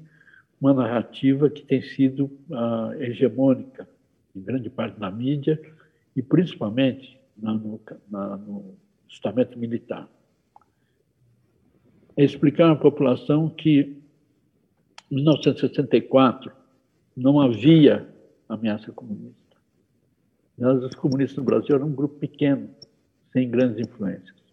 [0.60, 3.88] uma narrativa que tem sido uh, hegemônica
[4.36, 5.62] em grande parte na mídia
[6.16, 8.76] e principalmente na, no, na, no
[9.08, 10.10] estamento militar.
[12.18, 14.02] É explicar à população que
[15.12, 16.52] em 1964
[17.16, 18.08] não havia
[18.48, 19.36] ameaça comunista.
[20.58, 22.70] Os comunistas no Brasil eram um grupo pequeno,
[23.34, 24.45] sem grandes influências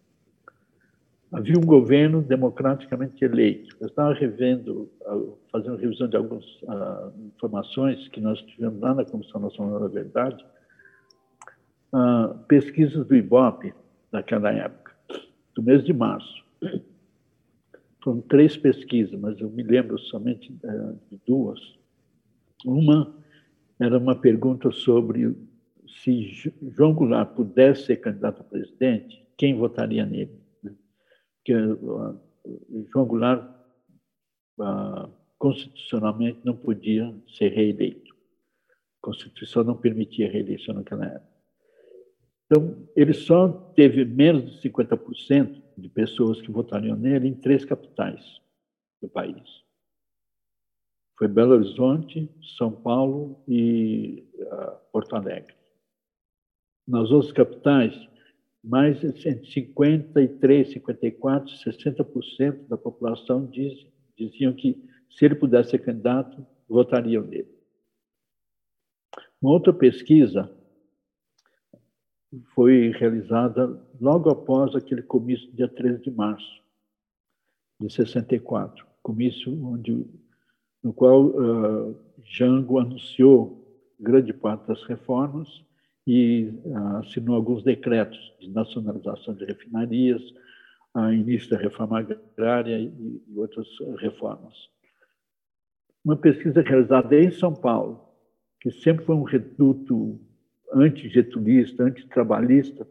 [1.33, 3.75] havia um governo democraticamente eleito.
[3.81, 4.89] Eu estava revendo,
[5.51, 10.45] fazendo revisão de algumas uh, informações que nós tivemos lá na Comissão Nacional da Verdade,
[11.91, 13.73] uh, pesquisas do IBOP
[14.11, 14.93] daquela época,
[15.55, 16.43] do mês de março.
[18.03, 21.59] Foram três pesquisas, mas eu me lembro somente uh, de duas.
[22.63, 23.11] Uma
[23.79, 25.35] era uma pergunta sobre
[25.87, 30.42] se João Goulart pudesse ser candidato a presidente, quem votaria nele?
[31.43, 31.53] Que
[32.91, 33.43] João Goulart
[34.59, 38.13] uh, constitucionalmente não podia ser reeleito.
[38.13, 41.33] A Constituição não permitia reeleição naquela época.
[42.45, 48.21] Então, ele só teve menos de 50% de pessoas que votariam nele em três capitais
[49.01, 49.63] do país.
[51.17, 55.55] Foi Belo Horizonte, São Paulo e uh, Porto Alegre.
[56.87, 57.93] Nas outras capitais,
[58.63, 59.11] mais de
[59.51, 63.85] 53, 54, 60% da população diz,
[64.15, 67.51] diziam que, se ele pudesse ser candidato, votariam nele.
[69.41, 70.49] Uma outra pesquisa
[72.55, 76.63] foi realizada logo após aquele comício, dia 13 de março
[77.79, 80.07] de 64, comício onde,
[80.81, 83.61] no qual uh, Jango anunciou
[83.99, 85.63] grande parte das reformas
[86.05, 90.21] e uh, assinou alguns decretos de nacionalização de refinarias,
[90.93, 94.53] a início da reforma agrária e outras reformas.
[96.05, 98.09] Uma pesquisa realizada em São Paulo,
[98.59, 100.19] que sempre foi um reduto
[100.73, 102.87] antigetulista, antitrabalhista,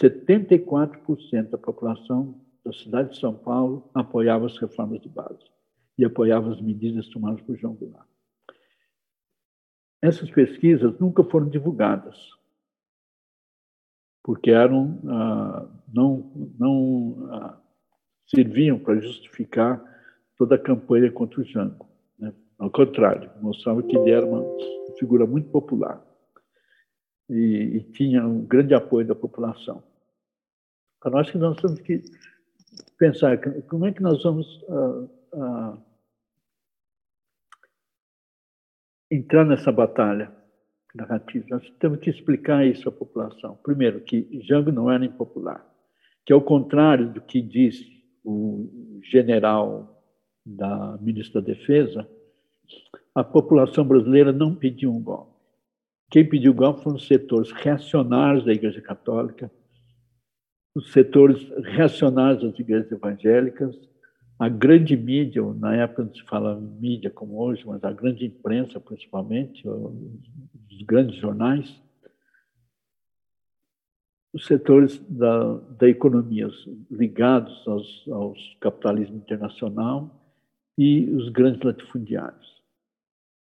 [0.00, 5.44] 74% da população da cidade de São Paulo apoiava as reformas de base
[5.98, 8.13] e apoiava as medidas tomadas por João Goulart.
[10.04, 12.14] Essas pesquisas nunca foram divulgadas,
[14.22, 17.58] porque eram ah, não não ah,
[18.26, 19.82] serviam para justificar
[20.36, 21.88] toda a campanha contra o Jango.
[22.18, 22.34] Né?
[22.58, 24.44] Ao contrário, mostrava que ele era uma
[24.98, 26.04] figura muito popular
[27.30, 29.82] e, e tinha um grande apoio da população.
[31.00, 32.02] Para nós que nós temos que
[32.98, 33.38] pensar
[33.70, 35.82] como é que nós vamos uh, uh,
[39.14, 40.32] entrar nessa batalha
[40.94, 41.46] narrativa.
[41.50, 43.58] Nós temos que explicar isso à população.
[43.62, 45.64] Primeiro, que Jango não era impopular,
[46.24, 47.84] que ao contrário do que disse
[48.24, 50.02] o general
[50.44, 52.08] da ministra da Defesa,
[53.14, 55.34] a população brasileira não pediu um golpe.
[56.10, 59.50] Quem pediu o golpe foram os setores reacionários da Igreja Católica,
[60.74, 63.76] os setores reacionários das igrejas evangélicas,
[64.38, 68.80] a grande mídia, na época não se fala mídia como hoje, mas a grande imprensa
[68.80, 71.80] principalmente, os grandes jornais,
[74.32, 76.48] os setores da, da economia
[76.90, 80.10] ligados aos, aos capitalismo internacional
[80.76, 82.54] e os grandes latifundiários.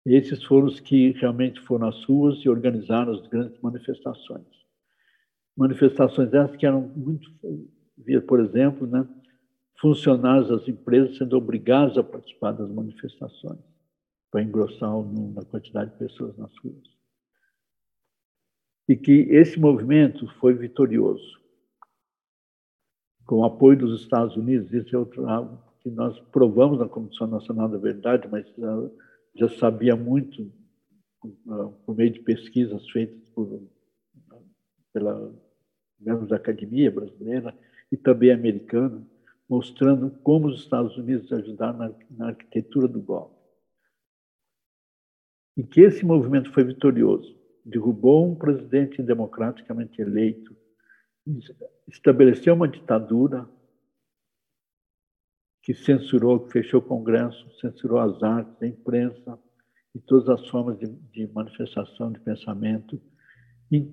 [0.04, 4.48] Esses foram os que realmente foram às ruas e organizaram as grandes manifestações.
[5.56, 7.30] Manifestações essas que eram muito,
[8.28, 9.08] por exemplo, né,
[9.82, 13.60] funcionários das empresas sendo obrigados a participar das manifestações
[14.30, 16.88] para engrossar a quantidade de pessoas nas ruas.
[18.88, 21.42] E que esse movimento foi vitorioso.
[23.26, 27.28] Com o apoio dos Estados Unidos, esse é outro algo que nós provamos na Comissão
[27.28, 28.96] Nacional da Verdade, mas uh,
[29.36, 30.44] já sabia muito
[31.24, 33.62] uh, por meio de pesquisas feitas por,
[34.94, 35.34] pela
[36.00, 37.58] membros Academia Brasileira
[37.92, 39.06] e também americana,
[39.52, 43.36] mostrando como os Estados Unidos ajudaram na, na arquitetura do golpe.
[45.58, 47.38] E que esse movimento foi vitorioso.
[47.66, 50.56] Derrubou um presidente democraticamente eleito,
[51.86, 53.46] estabeleceu uma ditadura
[55.62, 59.38] que censurou, que fechou o Congresso, censurou as artes, a imprensa
[59.94, 63.02] e todas as formas de, de manifestação de pensamento,
[63.70, 63.86] e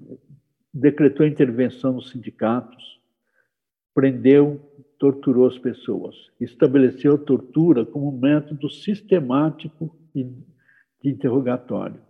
[0.73, 3.03] decretou intervenção nos sindicatos,
[3.93, 4.68] prendeu,
[4.99, 10.29] torturou as pessoas, estabeleceu a tortura como um método sistemático de
[11.05, 12.01] interrogatório.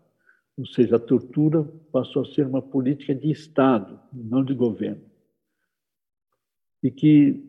[0.57, 1.63] Ou seja, a tortura
[1.93, 5.03] passou a ser uma política de Estado, não de governo.
[6.83, 7.45] E que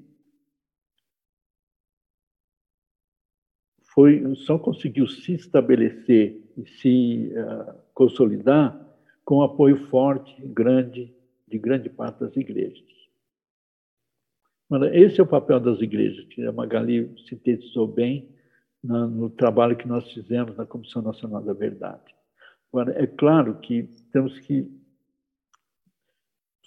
[3.94, 8.88] foi só conseguiu se estabelecer e se uh, consolidar
[9.24, 11.14] com apoio forte, grande,
[11.48, 12.99] de grande parte das igrejas.
[14.94, 18.30] Esse é o papel das igrejas, que a Magali sintetizou bem
[18.84, 22.16] no trabalho que nós fizemos na Comissão Nacional da Verdade.
[22.72, 24.70] Agora, é claro que temos que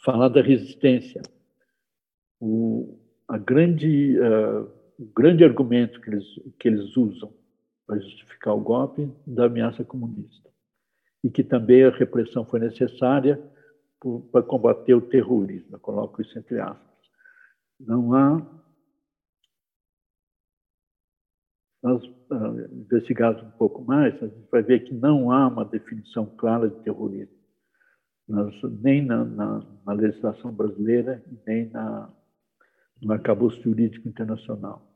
[0.04, 1.22] falar da resistência.
[2.40, 2.98] O,
[3.28, 4.68] a grande uh,
[5.02, 6.24] o grande argumento que eles,
[6.58, 7.32] que eles usam
[7.86, 10.48] para justificar o golpe da ameaça comunista.
[11.24, 13.40] E que também a repressão foi necessária
[14.30, 16.91] para combater o terrorismo, coloco isso entre aspas.
[17.86, 18.46] Não há.
[21.82, 26.26] Nós uh, investigamos um pouco mais, a gente vai ver que não há uma definição
[26.26, 27.36] clara de terrorismo,
[28.28, 32.08] Nós, nem na, na, na legislação brasileira, nem na,
[33.00, 34.88] no arcabouço jurídico internacional.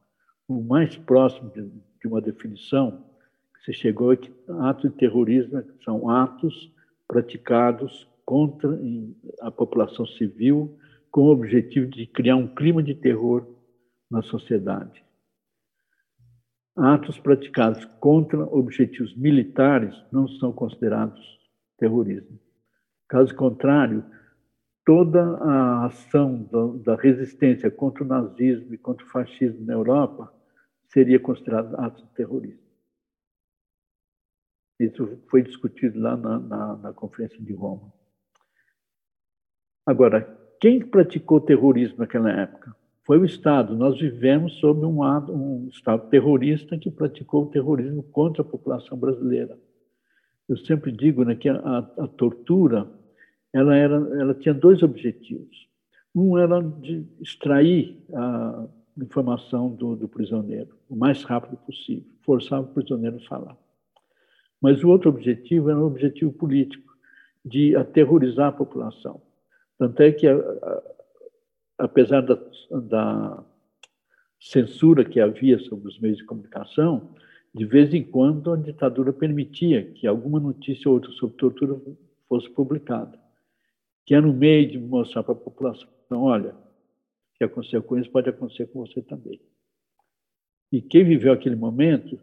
[0.47, 3.05] O mais próximo de, de uma definição
[3.57, 6.72] que se chegou é que atos de terrorismo são atos
[7.09, 8.78] praticados contra
[9.41, 10.78] a população civil,
[11.17, 13.57] com o objetivo de criar um clima de terror
[14.11, 15.03] na sociedade.
[16.77, 21.19] Atos praticados contra objetivos militares não são considerados
[21.79, 22.39] terrorismo.
[23.09, 24.05] Caso contrário,
[24.85, 26.43] toda a ação
[26.85, 30.31] da resistência contra o nazismo e contra o fascismo na Europa
[30.89, 32.62] seria considerada ato terrorista.
[34.79, 37.91] Isso foi discutido lá na, na, na Conferência de Roma.
[39.87, 42.75] Agora, quem praticou terrorismo naquela época?
[43.05, 43.77] Foi o Estado.
[43.77, 45.01] Nós vivemos sob um,
[45.31, 49.57] um Estado terrorista que praticou o terrorismo contra a população brasileira.
[50.49, 52.89] Eu sempre digo né, que a, a, tortura
[53.53, 55.67] ela, era, ela tinha dois objetivos.
[56.15, 62.67] Um era de extrair a informação do, do prisioneiro o mais rápido possível, forçar o
[62.67, 63.57] prisioneiro a falar.
[64.61, 66.87] Mas o outro objetivo era um objetivo político,
[67.45, 69.23] de aterrorizar a população.
[69.79, 70.27] Tanto é que,
[71.79, 72.39] apesar da,
[72.70, 73.45] da
[74.41, 77.14] censura que havia sobre os meios de comunicação,
[77.55, 81.81] de vez em quando a ditadura permitia que alguma notícia ou outra sobre tortura
[82.29, 83.18] fosse publicada,
[84.05, 86.55] que era um meio de mostrar para a população, olha,
[87.35, 89.41] que aconteceu com isso pode acontecer com você também.
[90.72, 92.18] E quem viveu aquele momento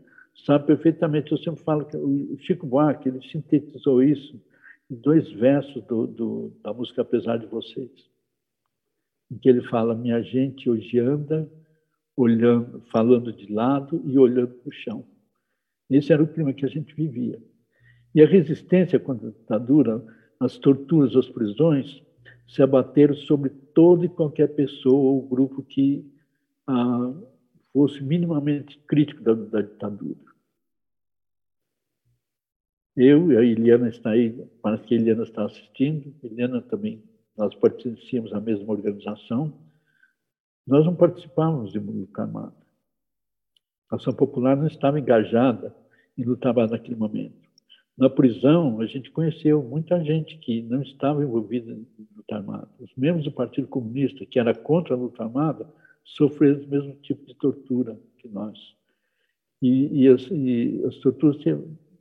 [0.45, 1.31] sabe perfeitamente.
[1.31, 4.41] Eu sempre falo que o Chico Buarque ele sintetizou isso
[4.89, 7.91] dois versos do, do, da música Apesar de Vocês,
[9.31, 11.49] em que ele fala: Minha gente hoje anda
[12.15, 15.05] olhando, falando de lado e olhando para o chão.
[15.89, 17.41] Esse era o clima que a gente vivia.
[18.15, 20.03] E a resistência contra a ditadura,
[20.39, 22.01] as torturas, as prisões,
[22.47, 26.05] se abateram sobre toda e qualquer pessoa ou grupo que
[26.67, 27.13] ah,
[27.71, 30.32] fosse minimamente crítico da, da ditadura.
[32.95, 34.31] Eu e a Eliana está aí,
[34.61, 37.03] parece que a Eliana está assistindo, Eliana também,
[37.35, 39.51] nós pertencíamos à mesma organização.
[40.65, 42.55] Nós não participávamos de luta armada.
[43.89, 45.75] A ação popular não estava engajada
[46.17, 47.43] em luta armada naquele momento.
[47.97, 52.69] Na prisão, a gente conheceu muita gente que não estava envolvida em luta armada.
[52.79, 55.67] Os membros do Partido Comunista, que era contra a luta armada,
[56.03, 58.57] sofreram o mesmo tipo de tortura que nós.
[59.61, 61.37] E, e, as, e as torturas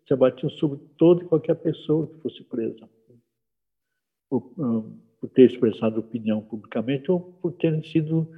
[0.06, 2.88] se abatiam sobre toda e qualquer pessoa que fosse presa,
[4.28, 4.82] por, ah,
[5.20, 8.28] por ter expressado opinião publicamente ou por terem sido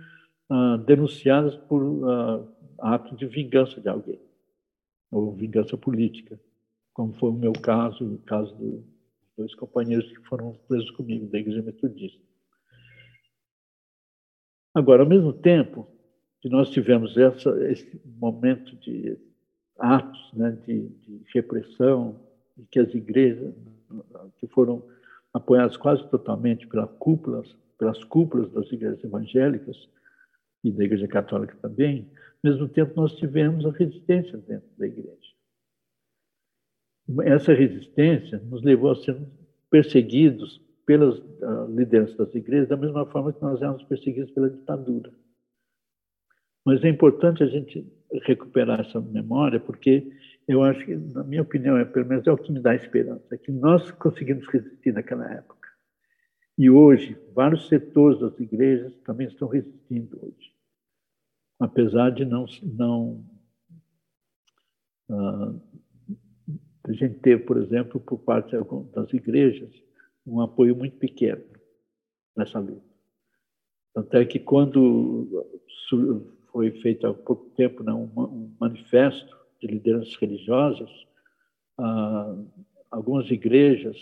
[0.50, 2.48] uh, denunciadas por uh,
[2.78, 4.20] atos de vingança de alguém,
[5.10, 6.38] ou vingança política,
[6.92, 8.84] como foi o meu caso, o caso dos
[9.36, 12.22] dois companheiros que foram presos comigo, da Igreja Metodista.
[14.74, 15.86] Agora, ao mesmo tempo
[16.40, 19.16] que nós tivemos essa, esse momento de
[19.78, 22.20] atos né, de, de, repressão,
[22.56, 23.52] e que as igrejas,
[24.38, 24.82] que foram
[25.32, 29.88] apoiadas quase totalmente pelas cúpulas, pelas cúpulas das igrejas evangélicas
[30.62, 32.08] e da Igreja Católica também,
[32.42, 35.34] ao mesmo tempo nós tivemos a resistência dentro da igreja.
[37.24, 39.16] Essa resistência nos levou a ser
[39.70, 45.12] perseguidos pelas uh, lideranças das igrejas da mesma forma que nós éramos perseguidos pela ditadura.
[46.64, 47.86] Mas é importante a gente
[48.22, 50.10] recuperar essa memória, porque
[50.46, 53.34] eu acho que, na minha opinião, é, pelo menos é o que me dá esperança,
[53.34, 55.68] é que nós conseguimos resistir naquela época.
[56.56, 60.52] E hoje, vários setores das igrejas também estão resistindo hoje.
[61.58, 62.46] Apesar de não.
[62.62, 63.24] não
[65.08, 65.60] uh,
[66.86, 68.54] a gente ter, por exemplo, por parte
[68.92, 69.72] das igrejas,
[70.26, 71.42] um apoio muito pequeno
[72.36, 72.84] nessa luta.
[73.94, 75.46] Tanto é que quando
[76.54, 80.88] foi feito há pouco tempo né, um, um manifesto de lideranças religiosas,
[81.76, 82.36] ah,
[82.92, 83.96] algumas igrejas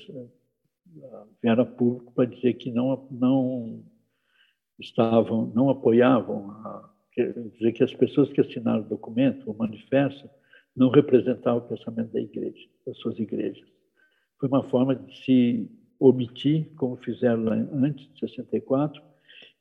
[1.03, 3.83] ah, vieram a público para dizer que não, não
[4.79, 6.91] estavam, não apoiavam, a,
[7.57, 10.29] dizer que as pessoas que assinaram o documento, o manifesto,
[10.77, 13.67] não representavam o pensamento da igreja, das suas igrejas.
[14.39, 19.03] Foi uma forma de se omitir, como fizeram antes de 64,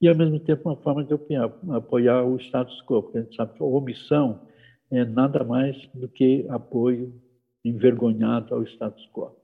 [0.01, 3.53] e, ao mesmo tempo, uma forma de apoiar, o status quo, porque a gente sabe
[3.53, 4.47] que omissão
[4.89, 7.13] é nada mais do que apoio
[7.63, 9.35] envergonhado ao status quo.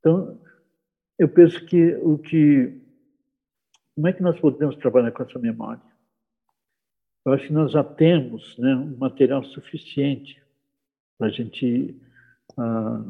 [0.00, 0.40] Então,
[1.18, 2.80] eu penso que o que.
[3.94, 5.82] Como é que nós podemos trabalhar com essa memória?
[7.24, 10.42] Eu acho que nós já temos né, um material suficiente
[11.18, 11.94] para a gente.
[12.56, 13.04] Ah,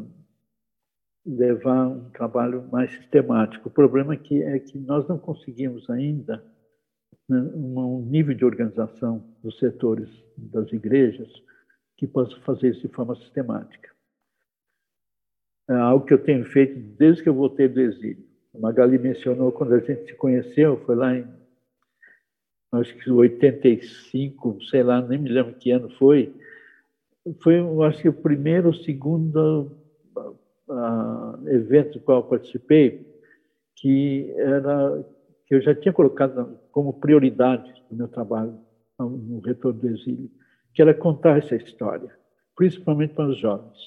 [1.24, 3.68] levar um trabalho mais sistemático.
[3.68, 6.44] O problema que, é que nós não conseguimos ainda
[7.28, 11.30] né, um nível de organização dos setores das igrejas
[11.96, 13.90] que possa fazer isso de forma sistemática.
[15.70, 18.26] É algo que eu tenho feito desde que eu voltei do exílio.
[18.54, 21.26] A Magali mencionou quando a gente se conheceu, foi lá em
[22.72, 26.34] acho que 85, sei lá, nem me lembro que ano foi.
[27.42, 27.56] Foi,
[27.86, 29.70] acho que o primeiro ou segundo
[30.68, 33.06] uh, evento do qual participei,
[33.76, 35.04] que era
[35.46, 38.58] que eu já tinha colocado como prioridade no meu trabalho
[38.98, 40.30] no retorno do exílio,
[40.72, 42.10] que era contar essa história,
[42.56, 43.78] principalmente para os jovens.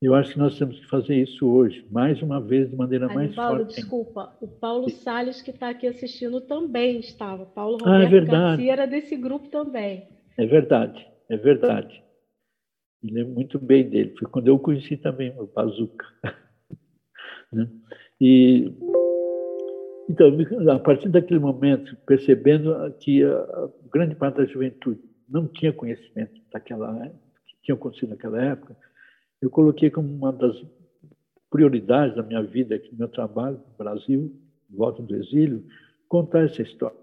[0.00, 3.34] Eu acho que nós temos que fazer isso hoje, mais uma vez, de maneira mais
[3.34, 3.74] Paulo, forte.
[3.76, 7.44] desculpa, o Paulo Salles, que está aqui assistindo, também estava.
[7.44, 8.24] Paulo Roberto ah, é.
[8.24, 10.08] Garcia era desse grupo também.
[10.38, 12.02] É verdade, é verdade.
[13.02, 14.14] Me lembro muito bem dele.
[14.18, 16.06] Foi quando eu conheci também o Bazuca.
[17.52, 17.68] Né?
[18.20, 18.72] e,
[20.08, 20.28] então,
[20.72, 27.08] a partir daquele momento, percebendo que a grande parte da juventude não tinha conhecimento daquela
[27.46, 28.76] que tinha acontecido naquela época,
[29.42, 30.64] eu coloquei como uma das
[31.50, 34.32] prioridades da minha vida aqui no meu trabalho no Brasil,
[34.68, 35.66] volta do exílio,
[36.08, 36.96] contar essa história,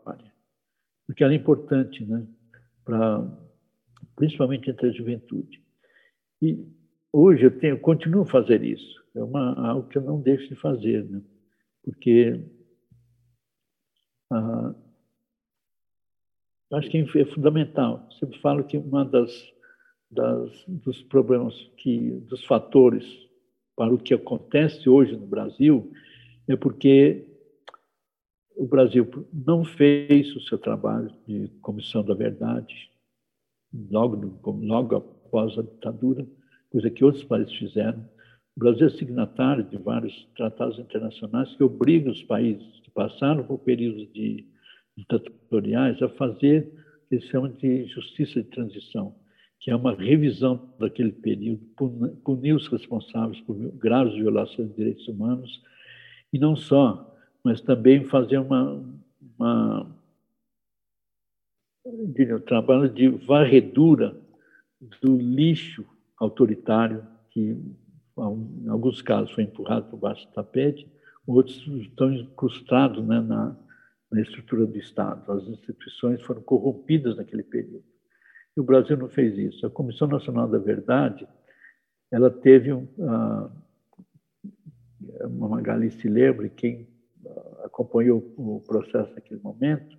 [1.06, 2.26] porque ela é importante, né,
[2.86, 3.26] para
[4.16, 5.62] principalmente entre a juventude.
[6.42, 6.66] E
[7.12, 9.04] hoje eu tenho, continuo a fazer isso.
[9.16, 11.22] É uma, algo que eu não deixo de fazer, né?
[11.84, 12.44] porque
[14.32, 14.76] ah,
[16.74, 18.08] acho que é fundamental.
[18.20, 19.32] Sempre falo que uma das,
[20.12, 23.06] das dos problemas que dos fatores
[23.76, 25.92] para o que acontece hoje no Brasil
[26.48, 27.26] é porque
[28.56, 32.92] o Brasil não fez o seu trabalho de comissão da verdade
[33.90, 36.26] logo, logo após a ditadura
[36.70, 38.00] coisa que outros países fizeram.
[38.56, 43.60] O Brasil é signatário de vários tratados internacionais que obrigam os países que passaram por
[43.60, 44.46] períodos de
[44.98, 46.74] ditatoriais a fazer
[47.06, 49.16] o que eles chamam de justiça de transição,
[49.60, 51.62] que é uma revisão daquele período,
[52.24, 55.62] punir os responsáveis por graves violações de direitos humanos,
[56.34, 58.84] e não só, mas também fazer uma,
[59.38, 59.96] uma
[61.86, 64.18] um trabalho de varredura
[64.80, 65.86] do lixo
[66.18, 67.58] autoritário, que
[68.18, 70.92] em alguns casos foi empurrado por baixo do tapete,
[71.26, 73.56] outros estão incrustados né, na,
[74.12, 75.32] na estrutura do Estado.
[75.32, 77.84] As instituições foram corrompidas naquele período.
[78.56, 79.66] E o Brasil não fez isso.
[79.66, 81.28] A Comissão Nacional da Verdade,
[82.10, 82.88] ela teve um,
[85.22, 86.88] uma Magali se lembra, quem
[87.64, 89.98] acompanhou o processo naquele momento,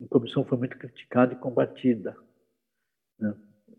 [0.00, 2.16] a comissão foi muito criticada e combatida.
[3.18, 3.34] Né?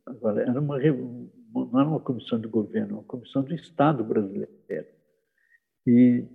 [0.06, 4.52] Agora, era uma, não era uma comissão de governo, uma comissão do Estado brasileiro.
[5.88, 6.26] E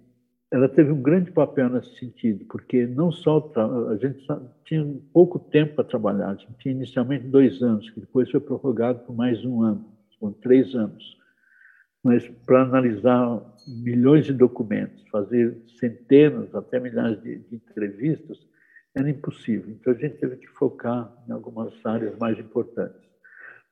[0.50, 3.52] ela teve um grande papel nesse sentido, porque não só
[3.90, 4.24] a gente
[4.64, 9.00] tinha pouco tempo para trabalhar, a gente tinha inicialmente dois anos, que depois foi prorrogado
[9.00, 9.84] por mais um ano,
[10.18, 11.16] por três anos.
[12.02, 18.38] Mas para analisar milhões de documentos, fazer centenas, até milhares de, de entrevistas,
[18.94, 19.70] era impossível.
[19.70, 23.02] Então a gente teve que focar em algumas áreas mais importantes.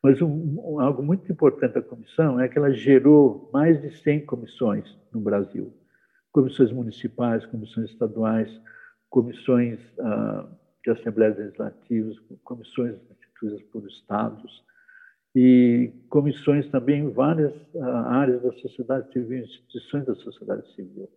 [0.03, 4.99] Mas um, algo muito importante da comissão é que ela gerou mais de 100 comissões
[5.13, 5.73] no Brasil.
[6.33, 8.51] Comissões municipais, comissões estaduais,
[9.09, 10.49] comissões ah,
[10.83, 14.65] de assembleias legislativas, comissões instituídas por estados
[15.37, 21.09] e comissões também em várias ah, áreas da sociedade civil, instituições da sociedade civil,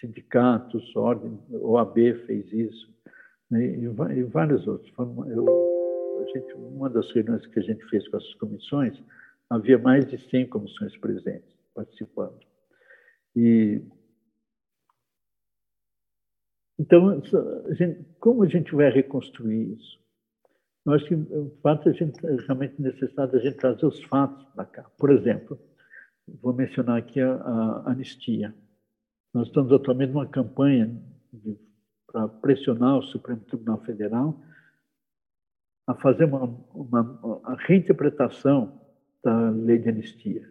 [0.00, 1.96] sindicatos, ordem, OAB
[2.26, 2.92] fez isso,
[3.50, 4.92] né, e, e vários outros.
[5.28, 5.68] Eu
[6.26, 8.98] gente, uma das reuniões que a gente fez com essas comissões,
[9.50, 12.38] havia mais de 100 comissões presentes, participando.
[13.36, 13.82] E,
[16.78, 17.22] então,
[17.66, 19.98] a gente, como a gente vai reconstruir isso?
[20.86, 24.44] Eu acho que o fato a gente, é realmente necessário a gente trazer os fatos
[24.54, 24.90] para cá.
[24.96, 25.58] Por exemplo,
[26.40, 28.54] vou mencionar aqui a, a anistia.
[29.34, 30.98] Nós estamos atualmente numa campanha
[32.10, 34.40] para pressionar o Supremo Tribunal Federal
[35.86, 36.44] a fazer uma,
[36.74, 38.80] uma a reinterpretação
[39.22, 40.48] da lei de anistia.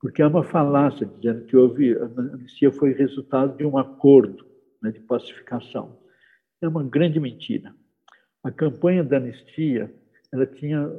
[0.00, 4.44] Porque há uma falácia dizendo que houve, a anistia foi resultado de um acordo
[4.82, 5.98] né, de pacificação.
[6.60, 7.74] É uma grande mentira.
[8.42, 9.92] A campanha da anistia
[10.32, 10.90] ela tinha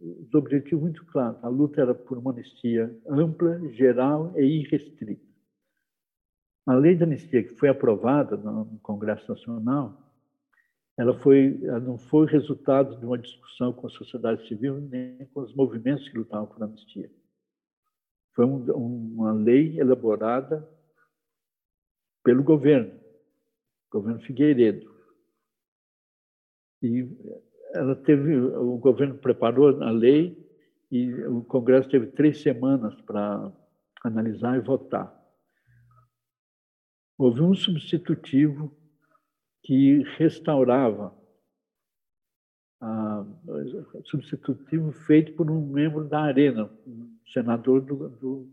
[0.00, 1.42] os objetivos muito claros.
[1.42, 5.31] A luta era por uma anistia ampla, geral e irrestrita.
[6.66, 10.02] A lei de anistia que foi aprovada no Congresso Nacional
[10.96, 15.40] ela, foi, ela não foi resultado de uma discussão com a sociedade civil nem com
[15.40, 17.10] os movimentos que lutavam por anistia.
[18.34, 20.68] Foi um, uma lei elaborada
[22.22, 22.98] pelo governo,
[23.90, 24.90] governo Figueiredo.
[26.82, 27.08] E
[27.74, 30.38] ela teve, o governo preparou a lei
[30.90, 33.50] e o Congresso teve três semanas para
[34.04, 35.21] analisar e votar.
[37.16, 38.74] Houve um substitutivo
[39.62, 41.16] que restaurava
[42.80, 43.24] a,
[44.04, 48.52] substitutivo feito por um membro da Arena, um senador do, do,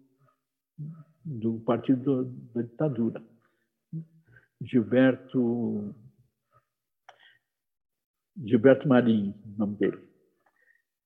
[1.25, 3.23] do partido da ditadura,
[4.61, 5.95] Gilberto
[8.45, 9.99] Gilberto Marinho, o nome dele.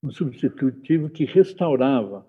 [0.04, 2.28] Um substitutivo que restaurava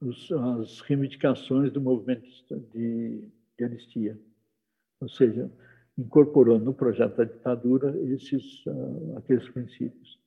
[0.00, 2.26] os, as reivindicações do movimento
[2.72, 4.18] de, de anistia.
[5.00, 5.50] Ou seja,
[5.98, 10.18] incorporou no projeto da ditadura esses, uh, aqueles princípios.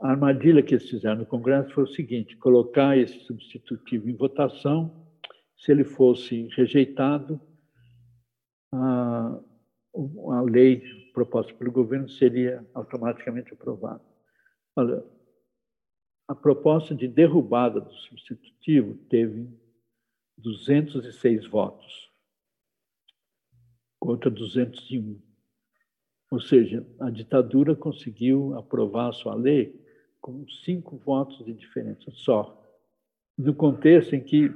[0.00, 5.08] A armadilha que eles fizeram no Congresso foi o seguinte: colocar esse substitutivo em votação,
[5.56, 7.40] se ele fosse rejeitado,
[8.72, 9.40] a,
[10.32, 10.82] a lei
[11.12, 14.02] proposta pelo governo seria automaticamente aprovada.
[14.76, 15.04] Olha,
[16.26, 19.48] a proposta de derrubada do substitutivo teve
[20.38, 22.12] 206 votos
[23.98, 25.18] contra 201.
[26.30, 29.80] Ou seja, a ditadura conseguiu aprovar a sua lei
[30.20, 32.60] com cinco votos de diferença só.
[33.36, 34.48] No contexto em que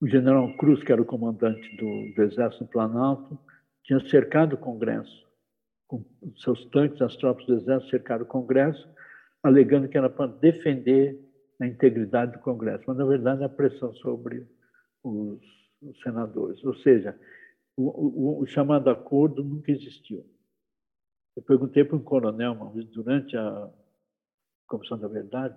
[0.00, 3.38] o general Cruz, que era o comandante do, do Exército do Planalto,
[3.82, 5.26] tinha cercado o Congresso.
[5.86, 6.04] Com
[6.36, 8.88] seus tanques, as tropas do Exército cercaram o Congresso,
[9.42, 11.18] alegando que era para defender
[11.60, 12.84] a integridade do Congresso.
[12.86, 14.46] Mas, na verdade, a pressão sobre
[15.02, 15.40] os,
[15.82, 16.62] os senadores.
[16.64, 17.18] Ou seja,
[17.76, 20.24] o, o, o, chamado acordo nunca existiu.
[21.36, 23.70] Eu perguntei para um coronel uma vez, durante a
[24.66, 25.56] Comissão da Verdade,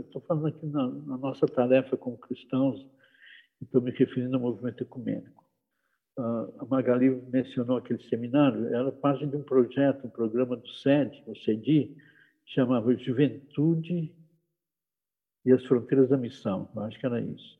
[0.00, 2.86] Estou falando aqui na, na, nossa tarefa como cristãos,
[3.62, 5.44] estou me referindo ao movimento ecumênico.
[6.18, 11.22] Ah, a Magali mencionou aquele seminário, era parte de um projeto, um programa do SED,
[11.26, 11.96] o CEDI,
[12.46, 14.12] chamava Juventude
[15.44, 17.58] e as Fronteiras da Missão, eu acho que era isso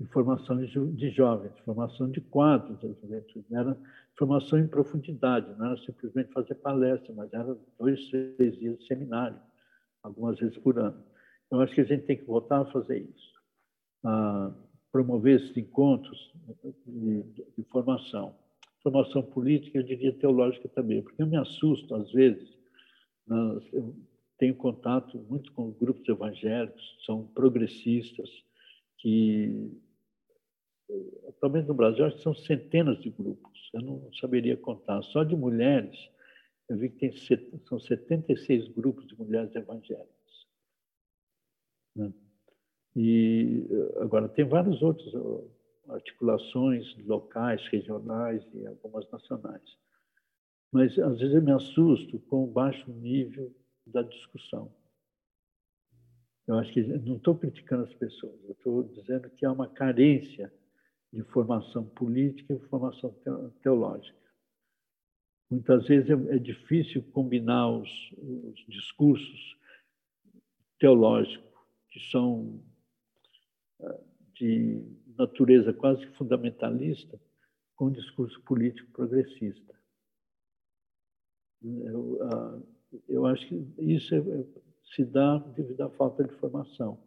[0.00, 3.44] de formação de, jovens, formação de quadros da juventude.
[3.54, 3.76] Era
[4.16, 9.38] formação em profundidade, não era simplesmente fazer palestra, mas era dois, três dias de seminário,
[10.02, 11.04] algumas vezes por ano.
[11.50, 13.42] Eu acho que a gente tem que voltar a fazer isso,
[14.02, 14.50] a
[14.90, 16.32] promover esses encontros
[16.86, 17.22] de,
[17.58, 18.34] de formação.
[18.82, 22.56] Formação política, eu diria teológica também, porque eu me assusto, às vezes,
[23.70, 23.94] eu
[24.40, 28.30] tenho contato muito com grupos evangélicos, são progressistas,
[28.96, 29.70] que
[31.28, 33.70] atualmente no Brasil, acho que são centenas de grupos.
[33.74, 35.02] Eu não saberia contar.
[35.02, 35.94] Só de mulheres,
[36.70, 37.12] eu vi que tem,
[37.68, 40.46] são 76 grupos de mulheres evangélicas.
[41.94, 42.10] Né?
[42.96, 43.68] E
[44.00, 45.12] agora tem várias outras
[45.86, 49.62] articulações locais, regionais e algumas nacionais.
[50.72, 53.54] Mas às vezes eu me assusto com o baixo nível
[53.90, 54.72] da discussão.
[56.46, 60.52] Eu acho que não estou criticando as pessoas, estou dizendo que há uma carência
[61.12, 63.14] de formação política e formação
[63.62, 64.18] teológica.
[65.50, 69.58] Muitas vezes é, é difícil combinar os, os discursos
[70.78, 71.50] teológicos,
[71.88, 72.62] que são
[73.82, 74.00] ah,
[74.34, 74.82] de
[75.18, 77.20] natureza quase fundamentalista,
[77.74, 79.78] com o discurso político progressista.
[81.62, 82.60] Eu, ah,
[83.08, 84.44] eu acho que isso é, é,
[84.94, 86.98] se dá devido à falta de formação.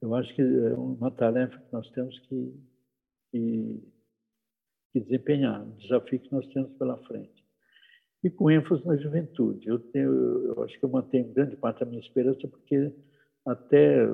[0.00, 2.54] Eu acho que é uma tarefa que nós temos que
[3.30, 3.82] que,
[4.92, 7.44] que desempenhar, o desafio que nós temos pela frente.
[8.22, 9.68] E com ênfase na juventude.
[9.68, 10.12] Eu, tenho,
[10.46, 12.92] eu acho que eu mantenho grande parte da minha esperança, porque
[13.46, 14.04] até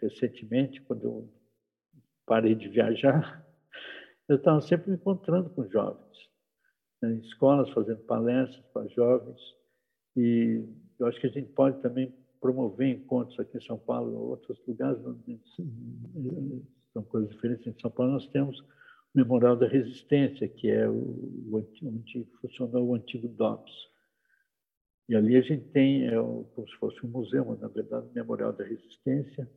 [0.00, 1.28] recentemente, quando eu
[2.26, 3.46] parei de viajar,
[4.28, 6.30] eu estava sempre me encontrando com jovens,
[7.02, 9.40] né, em escolas, fazendo palestras para jovens.
[10.16, 10.64] E
[10.98, 14.58] eu acho que a gente pode também promover encontros aqui em São Paulo, ou outros
[14.66, 14.98] lugares,
[16.92, 17.66] são coisas diferentes.
[17.66, 18.62] Em São Paulo nós temos
[19.14, 23.72] Memorial da Resistência, que é o, onde funcionou o antigo DOPS.
[25.08, 28.14] E ali a gente tem, é, como se fosse um museu, mas na verdade o
[28.14, 29.50] Memorial da Resistência,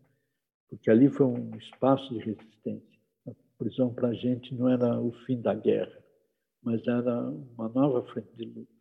[0.67, 2.99] porque ali foi um espaço de resistência.
[3.27, 5.95] A prisão para a gente não era o fim da guerra,
[6.63, 8.72] mas era uma nova frente de luta.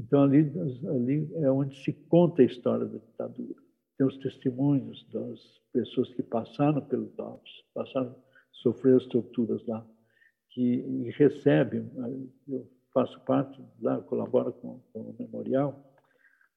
[0.00, 0.50] Então ali,
[0.88, 3.60] ali é onde se conta a história da ditadura.
[3.98, 5.38] Tem os testemunhos das
[5.72, 8.16] pessoas que passaram pelo DOPS, passaram
[8.62, 9.86] sofreu as torturas lá,
[10.50, 11.84] que recebe,
[12.48, 15.94] eu faço parte lá, colaboro com, com o memorial,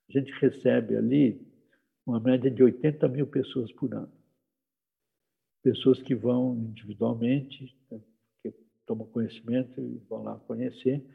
[0.10, 1.46] a gente recebe ali
[2.06, 4.12] uma média de 80 mil pessoas por ano.
[5.62, 8.02] Pessoas que vão individualmente, né,
[8.41, 8.54] que
[8.86, 11.06] tomam conhecimento e vão lá conhecer,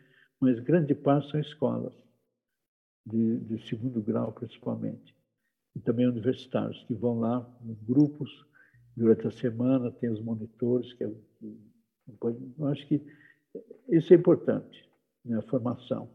[0.41, 1.95] mas grande parte são escolas,
[3.09, 5.15] de, de segundo grau principalmente,
[5.75, 8.31] e também universitários, que vão lá em grupos
[8.97, 11.11] durante a semana, tem os monitores, que, é,
[12.19, 13.05] eu acho que
[13.89, 14.89] isso é importante,
[15.25, 16.11] né, a formação.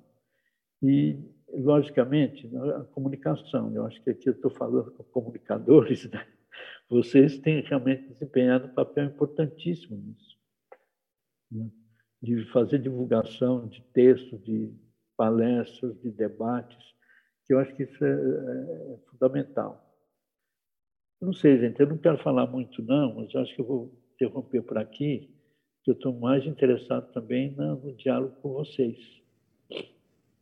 [0.82, 1.18] E,
[1.50, 6.28] logicamente, a comunicação, eu acho que aqui eu estou falando com comunicadores, né?
[6.90, 10.38] vocês têm realmente desempenhado um papel importantíssimo nisso,
[11.52, 11.70] né?
[12.22, 14.74] de fazer divulgação de textos, de
[15.16, 16.94] palestras, de debates,
[17.46, 19.84] que eu acho que isso é, é, é fundamental.
[21.22, 24.62] Não sei, gente, eu não quero falar muito, não, mas acho que eu vou interromper
[24.62, 25.30] por aqui,
[25.84, 28.98] que eu estou mais interessado também no, diálogo com vocês.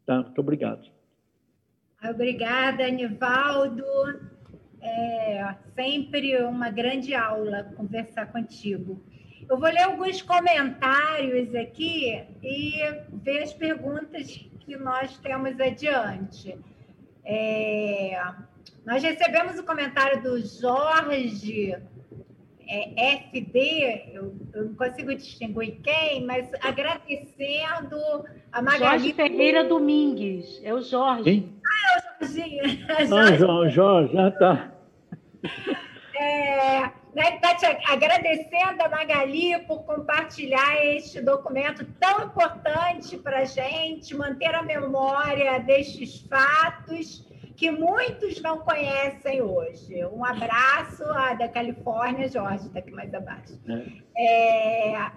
[0.05, 0.23] Tá?
[0.23, 0.89] Muito obrigado.
[2.03, 3.83] Obrigada, Anivaldo.
[4.81, 9.03] É sempre uma grande aula conversar contigo.
[9.47, 12.79] Eu vou ler alguns comentários aqui e
[13.13, 16.57] ver as perguntas que nós temos adiante.
[17.25, 18.17] É,
[18.85, 21.75] nós recebemos o comentário do Jorge
[22.69, 27.97] é, FD, eu, eu, não consigo distinguir quem, mas agradecendo
[28.49, 28.79] a Magali.
[28.79, 31.23] Jorge Ferreira Domingues, é o Jorge.
[31.23, 31.61] Quem?
[31.65, 32.61] Ah, é o Jorginho.
[33.13, 34.71] Ah, Jorge, Jorge, já está.
[36.15, 43.45] É, né, tá te agradecendo a Magali por compartilhar este documento tão importante para a
[43.45, 50.03] gente, manter a memória destes fatos que muitos não conhecem hoje.
[50.05, 51.03] Um abraço
[51.37, 53.59] da Califórnia, Jorge, está aqui mais abaixo.
[54.17, 54.93] É.
[54.93, 55.11] É,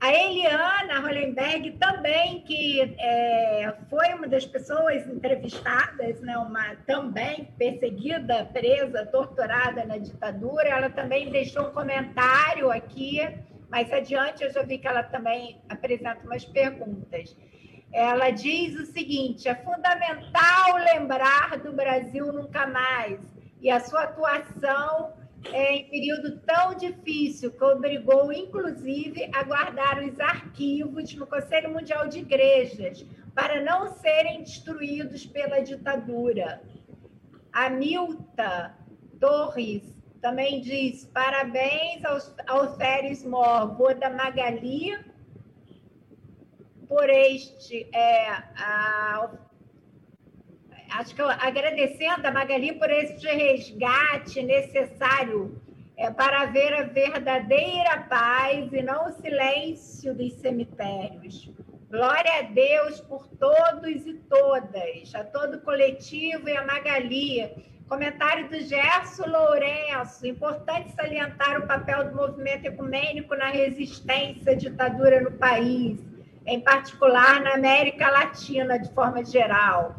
[0.00, 8.46] a Eliana Hollenberg também, que é, foi uma das pessoas entrevistadas, né, uma também perseguida,
[8.46, 13.20] presa, torturada na ditadura, ela também deixou um comentário aqui.
[13.68, 17.36] Mais adiante, eu já vi que ela também apresenta umas perguntas.
[17.92, 23.20] Ela diz o seguinte: é fundamental lembrar do Brasil nunca mais
[23.60, 25.12] e a sua atuação
[25.52, 32.18] em período tão difícil que obrigou, inclusive, a guardar os arquivos no Conselho Mundial de
[32.18, 36.62] Igrejas para não serem destruídos pela ditadura.
[37.52, 38.74] A Milta
[39.18, 44.96] Torres também diz parabéns aos, ao Férez Mor, da Magali,
[46.86, 47.88] por este.
[47.94, 49.30] É, a,
[50.92, 55.60] acho que eu, agradecendo a Magali por este resgate necessário
[55.96, 61.50] é, para ver a verdadeira paz e não o silêncio dos cemitérios.
[61.90, 67.50] Glória a Deus por todos e todas, a todo o coletivo e a Magali.
[67.88, 70.24] Comentário do Gerson Lourenço.
[70.26, 75.98] Importante salientar o papel do movimento ecumênico na resistência à ditadura no país
[76.46, 79.96] em particular na América Latina, de forma geral.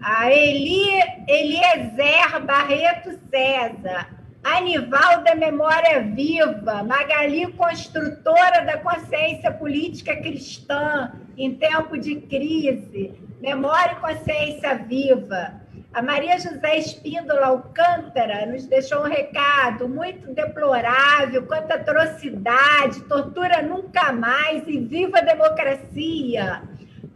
[0.00, 4.08] A Eli, Eliezer Barreto César,
[4.44, 14.00] Anivalda Memória Viva, Magali Construtora da Consciência Política Cristã em tempo de crise, Memória e
[14.00, 15.60] Consciência Viva.
[15.92, 24.12] A Maria José Espíndola Alcântara nos deixou um recado muito deplorável, quanta atrocidade, tortura nunca
[24.12, 26.62] mais e viva a democracia.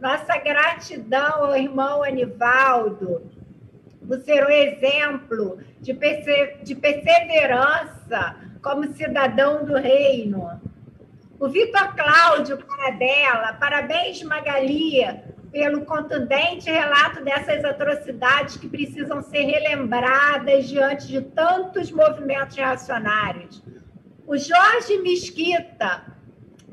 [0.03, 3.21] Nossa gratidão ao irmão Anivaldo,
[4.05, 10.59] por ser um exemplo de, perse de perseverança como cidadão do reino.
[11.39, 15.05] O Vitor Cláudio Paradela, parabéns, Magali,
[15.53, 23.63] pelo contundente relato dessas atrocidades que precisam ser relembradas diante de tantos movimentos reacionários.
[24.27, 26.12] O Jorge Mesquita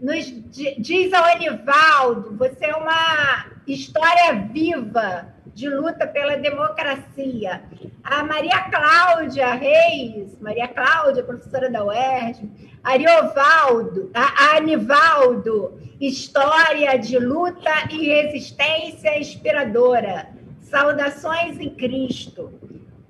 [0.01, 0.33] nos
[0.79, 7.63] diz ao Anivaldo: você é uma história viva de luta pela democracia.
[8.03, 12.51] A Maria Cláudia Reis, Maria Cláudia, professora da UERJ,
[12.83, 20.29] Ariovaldo, a Anivaldo, História de Luta e Resistência Inspiradora.
[20.63, 22.53] Saudações em Cristo.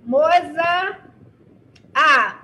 [0.04, 0.98] Moza.
[1.94, 2.39] Ah,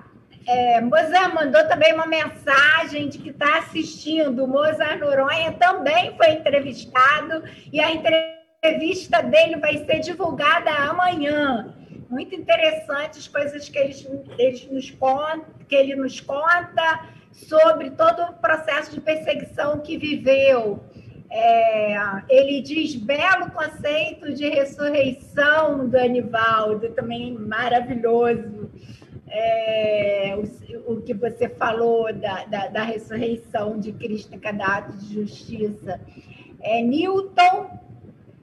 [0.47, 4.47] é, mandou também uma mensagem de que está assistindo.
[4.47, 11.75] Mozart Noronha também foi entrevistado e a entrevista dele vai ser divulgada amanhã.
[12.09, 13.79] Muito interessante as coisas que,
[14.71, 20.81] nos conta, que ele nos conta sobre todo o processo de perseguição que viveu.
[21.29, 21.93] É,
[22.29, 28.66] ele diz belo conceito de ressurreição do Anivaldo, também maravilhoso
[29.37, 34.97] é, o, o, que você falou da, da, da, ressurreição de Cristo em cada ato
[34.97, 36.01] de justiça.
[36.59, 37.69] É, Newton,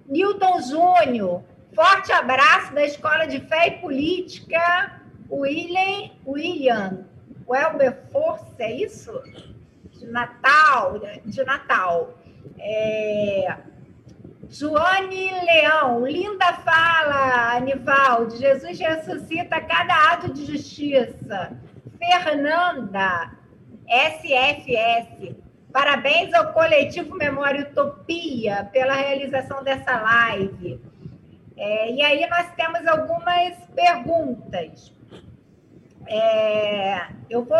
[0.07, 1.43] Newton Júnior,
[1.75, 7.05] forte abraço da Escola de Fé e Política, William, William
[7.49, 9.13] Welberforce, é isso?
[9.91, 12.15] De Natal, de Natal.
[12.59, 13.57] É,
[14.51, 18.37] Joane Leão, linda fala, Anivaldo.
[18.37, 21.53] Jesus ressuscita cada ato de justiça.
[21.99, 23.33] Fernanda,
[23.89, 25.35] SFS.
[25.73, 30.81] Parabéns ao coletivo Memória Utopia pela realização dessa live.
[31.57, 34.93] É, e aí nós temos algumas perguntas.
[36.07, 37.59] É, eu vou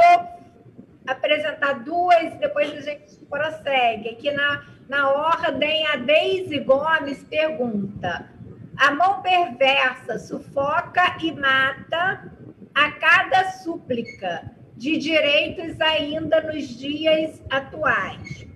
[1.07, 4.11] apresentar duas, depois a gente prossegue.
[4.11, 8.29] Aqui na na ordem, a Deise Gomes pergunta:
[8.77, 12.31] a mão perversa sufoca e mata
[12.75, 18.47] a cada súplica de direitos ainda nos dias atuais.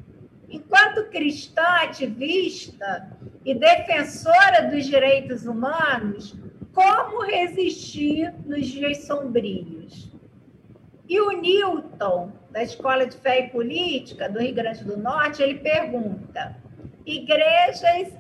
[0.48, 3.10] Enquanto cristã ativista
[3.44, 6.34] e defensora dos direitos humanos,
[6.72, 9.77] como resistir nos dias sombrios?
[11.08, 15.54] E o Newton da Escola de Fé e Política do Rio Grande do Norte, ele
[15.54, 16.54] pergunta:
[17.06, 18.12] igrejas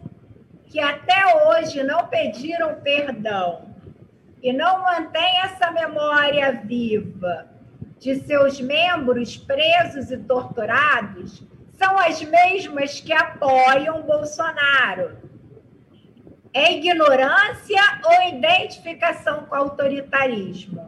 [0.66, 3.68] que até hoje não pediram perdão
[4.42, 7.46] e não mantêm essa memória viva
[7.98, 15.16] de seus membros presos e torturados são as mesmas que apoiam Bolsonaro.
[16.52, 20.87] É ignorância ou identificação com autoritarismo?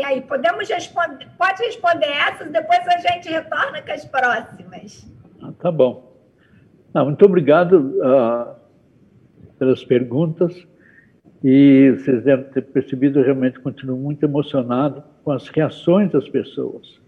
[0.00, 5.12] E aí, podemos responder, pode responder essas, depois a gente retorna com as próximas.
[5.42, 6.16] Ah, tá bom.
[6.94, 8.54] Não, muito obrigado uh,
[9.58, 10.66] pelas perguntas.
[11.44, 16.98] E vocês devem ter percebido, realmente continuo muito emocionado com as reações das pessoas.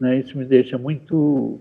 [0.00, 0.20] Né?
[0.20, 1.60] Isso me deixa muito,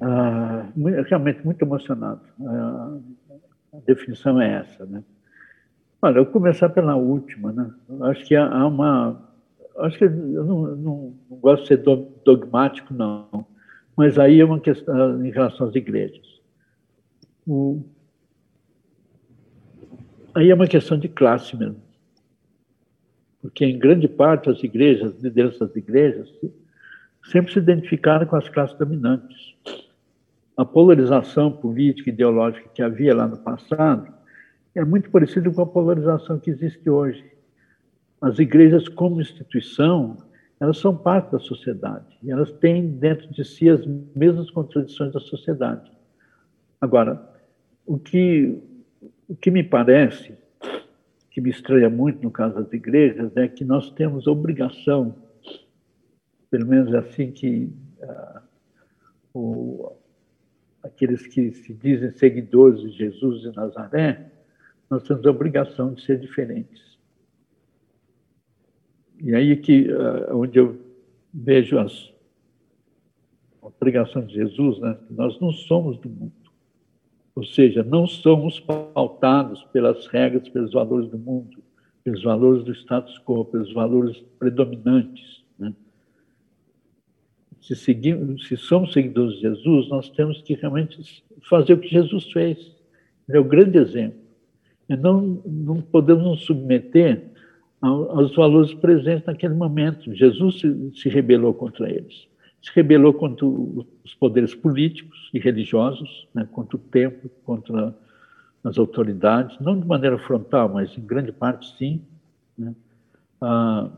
[0.00, 2.20] uh, realmente muito emocionado.
[2.38, 3.02] Uh,
[3.72, 5.02] a definição é essa, né?
[6.00, 7.68] Olha, eu vou começar pela última, né?
[8.02, 9.28] Acho que há uma
[9.82, 10.10] acho que eu
[10.44, 11.82] não, não, não, gosto de ser
[12.24, 13.46] dogmático, não,
[13.96, 16.40] mas aí é uma questão em relação às igrejas.
[17.46, 17.82] O,
[20.34, 21.82] aí é uma questão de classe mesmo.
[23.42, 26.28] Porque, em grande parte, as igrejas, as lideranças das igrejas,
[27.30, 29.54] sempre se identificaram com as classes dominantes.
[30.56, 34.12] A polarização política e ideológica que havia lá no passado
[34.74, 37.29] é muito parecida com a polarização que existe hoje
[38.20, 40.16] as igrejas, como instituição,
[40.60, 42.18] elas são parte da sociedade.
[42.22, 45.90] E elas têm dentro de si as mesmas contradições da sociedade.
[46.80, 47.26] Agora,
[47.86, 48.62] o que,
[49.26, 50.34] o que me parece,
[51.30, 55.14] que me estranha muito no caso das igrejas, é que nós temos obrigação,
[56.50, 58.40] pelo menos é assim que uh,
[59.32, 59.92] o,
[60.82, 64.30] aqueles que se dizem seguidores de Jesus de Nazaré,
[64.90, 66.89] nós temos a obrigação de ser diferentes.
[69.22, 70.80] E aí que uh, onde eu
[71.32, 72.12] vejo as,
[73.62, 74.96] a pregação de Jesus, né?
[75.10, 76.32] Nós não somos do mundo.
[77.34, 81.62] Ou seja, não somos pautados pelas regras, pelos valores do mundo,
[82.02, 85.44] pelos valores do status quo, pelos valores predominantes.
[85.58, 85.72] Né?
[87.60, 92.30] Se, seguimos, se somos seguidores de Jesus, nós temos que realmente fazer o que Jesus
[92.32, 92.58] fez.
[93.28, 94.18] Ele é o grande exemplo.
[94.88, 97.29] E não, não podemos nos submeter
[97.80, 100.14] aos valores presentes naquele momento.
[100.14, 102.28] Jesus se, se rebelou contra eles.
[102.62, 107.94] Se rebelou contra os poderes políticos e religiosos, né, contra o templo, contra
[108.62, 112.02] as autoridades, não de maneira frontal, mas em grande parte sim.
[112.58, 112.74] Né?
[113.40, 113.90] Ah,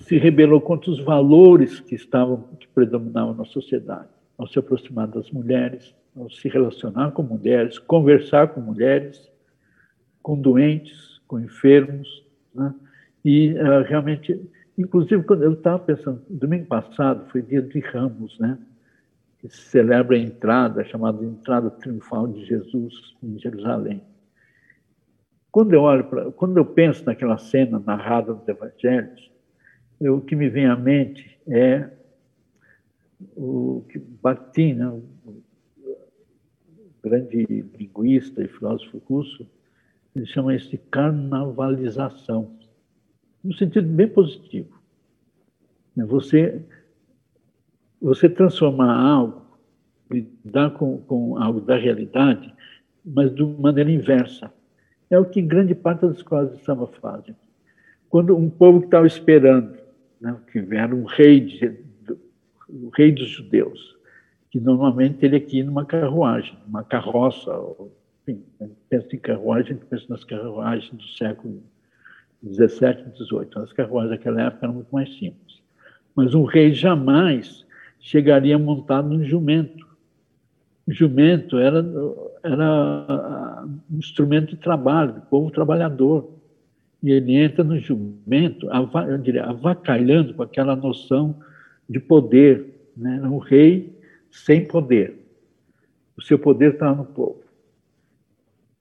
[0.00, 5.30] se rebelou contra os valores que estavam que predominavam na sociedade, ao se aproximar das
[5.30, 9.30] mulheres, ao se relacionar com mulheres, conversar com mulheres,
[10.22, 12.74] com doentes, com enfermos, né?
[13.24, 14.40] e uh, realmente,
[14.76, 18.58] inclusive quando eu estava pensando, domingo passado foi dia de Ramos, né?
[19.38, 24.02] Que se celebra a entrada, chamada entrada triunfal de Jesus em Jerusalém.
[25.50, 29.30] Quando eu olho para, quando eu penso naquela cena narrada nos Evangelhos,
[30.00, 31.88] eu, o que me vem à mente é
[33.36, 35.02] o que Bakhtin, né, o
[37.02, 37.44] grande
[37.78, 39.46] linguista e filósofo russo,
[40.14, 42.56] ele chama isso de carnavalização,
[43.42, 44.80] no sentido bem positivo.
[45.96, 46.62] Você,
[48.00, 49.42] você transformar algo,
[50.10, 52.52] lidar com, com algo da realidade,
[53.04, 54.52] mas de maneira inversa.
[55.10, 57.36] É o que grande parte das escolas de samba fazem.
[58.08, 59.76] Quando um povo que estava esperando
[60.20, 61.78] né, que era um rei, de,
[62.68, 63.94] o rei dos judeus,
[64.50, 67.52] que normalmente ele aqui numa carruagem, uma carroça,
[68.26, 68.42] enfim,
[68.88, 71.62] pensa em carruagem, pensa nas carruagens do século
[72.42, 73.58] 17 e 18.
[73.58, 75.62] As carruagens daquela época eram muito mais simples.
[76.14, 77.64] Mas um rei jamais
[78.00, 79.86] chegaria montado num jumento.
[80.86, 81.84] O jumento era,
[82.42, 86.30] era um instrumento de trabalho, do povo trabalhador.
[87.02, 88.68] E ele entra no jumento,
[89.08, 91.38] eu diria, avacalhando com aquela noção
[91.88, 92.90] de poder.
[92.96, 93.20] Né?
[93.22, 93.98] Um rei
[94.30, 95.20] sem poder.
[96.16, 97.43] O seu poder está no povo.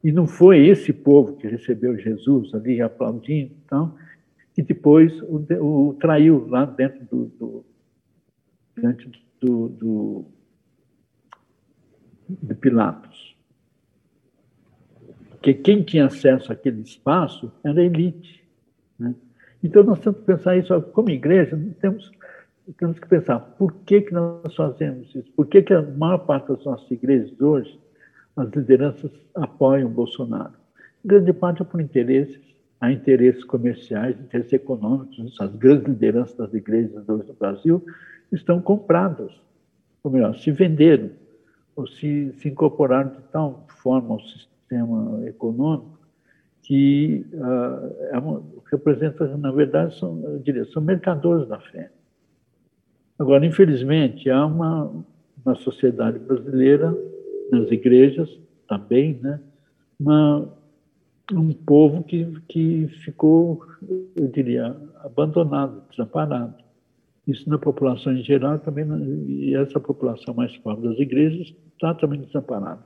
[0.03, 3.95] E não foi esse povo que recebeu Jesus ali aplaudindo, então,
[4.53, 7.65] que depois o, o traiu lá dentro do, do
[8.77, 10.25] diante do, do,
[12.27, 13.35] de Pilatos.
[15.29, 18.43] Porque quem tinha acesso àquele espaço era a elite.
[18.97, 19.13] Né?
[19.63, 22.11] Então nós temos que pensar isso como igreja, temos,
[22.77, 26.49] temos que pensar por que, que nós fazemos isso, por que, que a maior parte
[26.49, 27.79] das nossas igrejas hoje
[28.35, 30.53] as lideranças apoiam Bolsonaro.
[31.05, 32.39] Grande parte é por interesses,
[32.79, 35.39] há interesses comerciais, interesses econômicos.
[35.39, 37.85] As grandes lideranças das igrejas hoje no Brasil
[38.31, 39.31] estão compradas,
[40.03, 41.11] ou melhor, se venderam,
[41.75, 45.93] ou se, se incorporaram de tal forma ao sistema econômico
[46.63, 51.91] que uh, é uma, representa, na verdade, são, diria, são mercadores da fé.
[53.19, 54.91] Agora, infelizmente, há uma,
[55.45, 56.95] uma sociedade brasileira
[57.53, 58.29] nas igrejas
[58.67, 59.39] também, né?
[59.99, 60.49] Uma,
[61.31, 63.65] um povo que, que ficou,
[64.15, 66.55] eu diria, abandonado, desamparado.
[67.25, 68.85] Isso na população em geral também,
[69.27, 72.83] e essa população mais pobre das igrejas está também desamparada.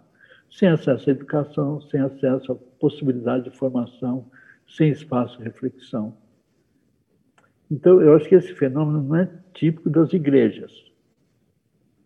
[0.52, 4.26] Sem acesso à educação, sem acesso à possibilidade de formação,
[4.68, 6.16] sem espaço de reflexão.
[7.70, 10.72] Então, eu acho que esse fenômeno não é típico das igrejas.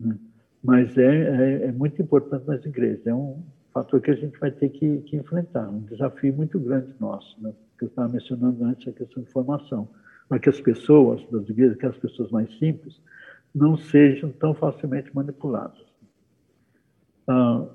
[0.00, 0.16] Né?
[0.62, 3.06] Mas é, é, é, muito importante nas igrejas.
[3.06, 3.42] É um
[3.72, 7.52] fator que a gente vai ter que, que enfrentar, um desafio muito grande nosso, né?
[7.78, 9.88] que eu estava mencionando antes, a questão de formação,
[10.28, 13.00] para que as pessoas das igrejas, que as pessoas mais simples,
[13.54, 15.82] não sejam tão facilmente manipuladas.
[17.26, 17.66] Ah,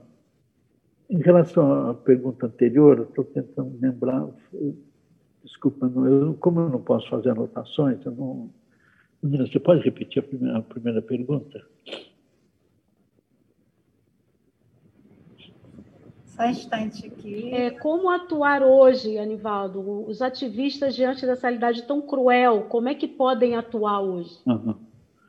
[1.09, 4.27] em relação à pergunta anterior, estou tentando lembrar,
[5.43, 8.49] desculpa, eu, como eu não posso fazer anotações, eu não.
[9.23, 11.65] Você pode repetir a primeira, a primeira pergunta?
[16.37, 17.53] Só um instante aqui.
[17.53, 20.07] É, como atuar hoje, Anivaldo?
[20.07, 24.37] Os ativistas diante dessa realidade tão cruel, como é que podem atuar hoje?
[24.45, 24.75] Uhum.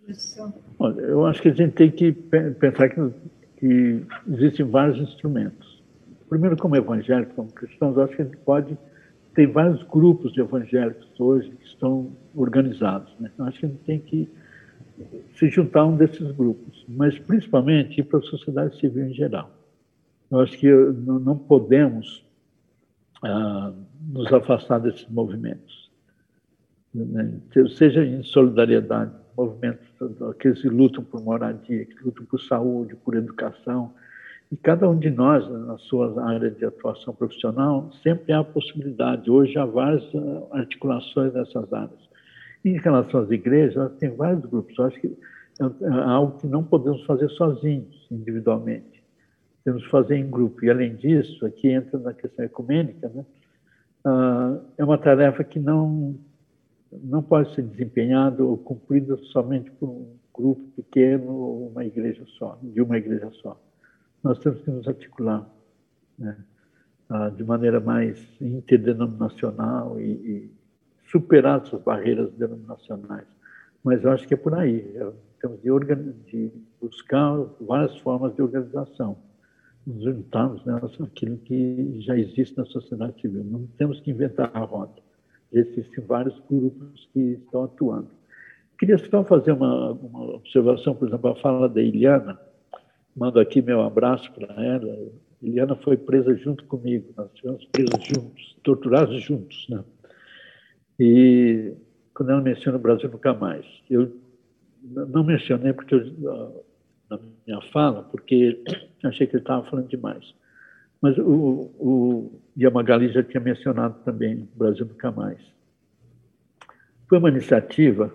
[0.07, 0.53] Isso.
[0.79, 3.11] Olha, eu acho que a gente tem que pensar que,
[3.57, 5.83] que existem vários instrumentos.
[6.29, 8.77] Primeiro, como evangélicos, como cristãos, eu acho que a gente pode
[9.39, 13.15] tem vários grupos de evangélicos hoje que estão organizados.
[13.21, 13.31] Né?
[13.39, 14.29] Eu acho que a gente tem que
[15.37, 19.58] se juntar a um desses grupos, mas principalmente para a sociedade civil em geral.
[20.31, 22.24] Eu acho que não podemos
[23.22, 23.72] ah,
[24.09, 25.91] nos afastar desses movimentos.
[26.95, 27.41] Né?
[27.76, 29.88] Seja em solidariedade, movimentos,
[30.30, 33.92] aqueles que lutam por moradia, que lutam por saúde, por educação,
[34.53, 39.30] e cada um de nós, na sua área de atuação profissional, sempre há a possibilidade.
[39.30, 42.09] Hoje há várias ah, articulações nessas áreas.
[42.64, 44.76] Em relação às igrejas, tem vários grupos.
[44.76, 48.97] Eu acho que é, é algo que não podemos fazer sozinhos, individualmente
[49.68, 50.64] temos que fazer em grupo.
[50.64, 53.26] E, além disso, aqui entra na questão ecumênica, né?
[54.03, 56.18] Ah, é uma tarefa que não,
[56.90, 62.58] não pode ser desempenhada ou cumprida somente por um grupo pequeno ou uma igreja só,
[62.62, 63.61] de uma igreja só.
[64.24, 65.46] Nós temos que nos articular
[66.18, 66.34] né?
[67.11, 70.50] ah, de maneira mais interdenominacional e, e
[71.11, 73.26] superar essas barreiras denominacionais.
[73.84, 74.95] Mas eu acho que é por aí.
[75.42, 79.28] Temos de, de buscar várias formas de organização
[79.89, 80.63] nos juntarmos
[80.99, 83.43] naquilo que já existe na sociedade civil.
[83.43, 85.01] Não temos que inventar a roda.
[85.51, 88.09] Existem vários grupos que estão atuando.
[88.79, 92.39] Queria só fazer uma, uma observação, por exemplo, a fala da Iliana.
[93.17, 95.11] Mando aqui meu abraço para ela.
[95.43, 99.67] Iliana foi presa junto comigo, nós estivemos presos juntos, torturados juntos.
[99.71, 99.83] Né?
[101.01, 101.73] E
[102.13, 104.13] quando ela menciona o Brasil nunca mais, eu
[104.83, 106.65] não mencionei porque eu,
[107.11, 108.63] na minha fala, porque
[109.05, 110.35] achei que ele estava falando demais.
[111.01, 112.41] Mas o, o
[113.13, 115.41] já tinha mencionado também Brasil Nunca Mais.
[117.09, 118.13] Foi uma iniciativa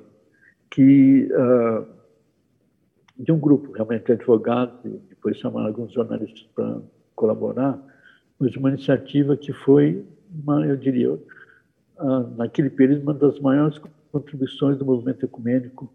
[0.70, 1.86] que uh,
[3.18, 4.76] de um grupo realmente de advogados,
[5.10, 6.82] depois chamaram alguns jornalistas para
[7.15, 7.80] colaborar,
[8.40, 11.20] mas uma iniciativa que foi, uma, eu diria, uh,
[12.36, 13.80] naquele período, uma das maiores
[14.11, 15.91] contribuições do movimento ecumênico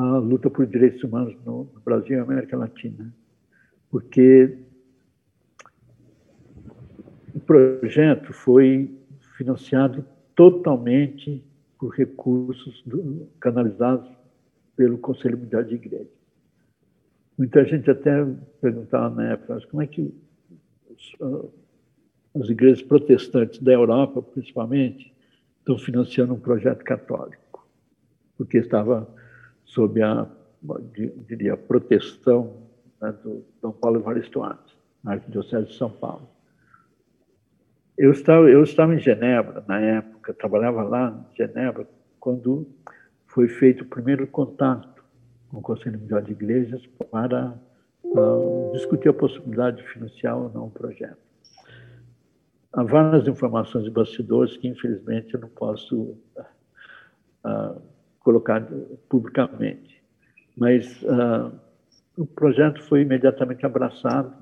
[0.00, 3.12] a luta por direitos humanos no, Brasil e América Latina,
[3.90, 4.56] porque
[7.34, 8.90] o projeto foi
[9.36, 10.04] financiado
[10.34, 11.44] totalmente
[11.78, 14.08] por recursos do, canalizados
[14.74, 16.08] pelo Conselho Mundial de Igrejas.
[17.36, 18.24] Muita gente até
[18.60, 20.14] perguntava na época, como é que
[20.90, 21.16] os,
[22.34, 25.12] as igrejas protestantes da Europa, principalmente,
[25.58, 27.66] estão financiando um projeto católico,
[28.36, 29.08] porque estava
[29.70, 30.26] sob a,
[31.28, 32.56] diria, proteção
[33.00, 36.28] né, do Dom Paulo Evaristo Artes, na Arquidiocese de São Paulo.
[37.96, 41.86] Eu estava, eu estava em Genebra, na época, trabalhava lá em Genebra,
[42.18, 42.66] quando
[43.26, 45.04] foi feito o primeiro contato
[45.50, 47.54] com o Conselho Mundial de Igrejas para
[48.02, 51.18] uh, discutir a possibilidade de financiar ou não o projeto.
[52.72, 56.16] Há várias informações de bastidores que, infelizmente, eu não posso
[57.44, 57.82] uh,
[58.30, 58.64] colocar
[59.08, 60.00] publicamente.
[60.56, 61.52] Mas uh,
[62.16, 64.32] o projeto foi imediatamente abraçado,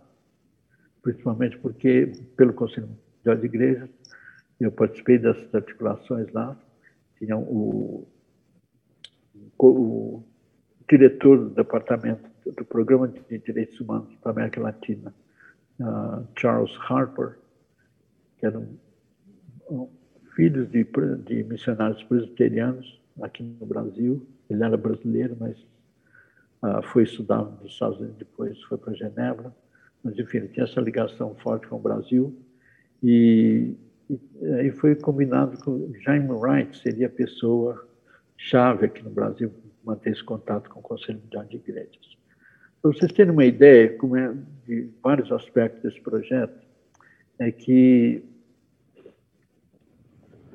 [1.03, 3.89] principalmente porque, pelo Conselho Mundial de Igrejas,
[4.61, 6.57] eu participei dessas articulações lá,
[7.19, 8.07] tinha o,
[9.59, 10.23] o
[10.89, 15.15] diretor do departamento do Programa de Direitos Humanos para a América Latina,
[15.81, 17.39] uh, Charles Harper,
[18.39, 18.77] que era um,
[19.71, 19.89] um
[20.35, 20.85] filho de,
[21.25, 24.27] de missionários presbiterianos, aqui no Brasil.
[24.49, 25.59] Ele era brasileiro, mas
[26.63, 29.55] uh, foi estudar nos Estados Unidos, depois foi para Genebra.
[30.03, 32.37] Mas, enfim, ele tinha essa ligação forte com o Brasil.
[33.03, 33.75] E,
[34.59, 37.87] aí foi combinado com Jaime Wright, seria a pessoa
[38.37, 39.53] chave aqui no Brasil,
[39.85, 42.17] manter esse contato com o Conselho Mundial de Igrejas.
[42.81, 44.33] Para vocês terem uma ideia como é,
[44.67, 46.59] de vários aspectos desse projeto,
[47.39, 48.23] é que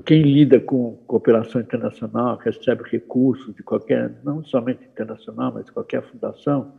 [0.06, 6.04] quem lida com cooperação internacional, recebe recursos de qualquer, não somente internacional, mas de qualquer
[6.04, 6.74] fundação,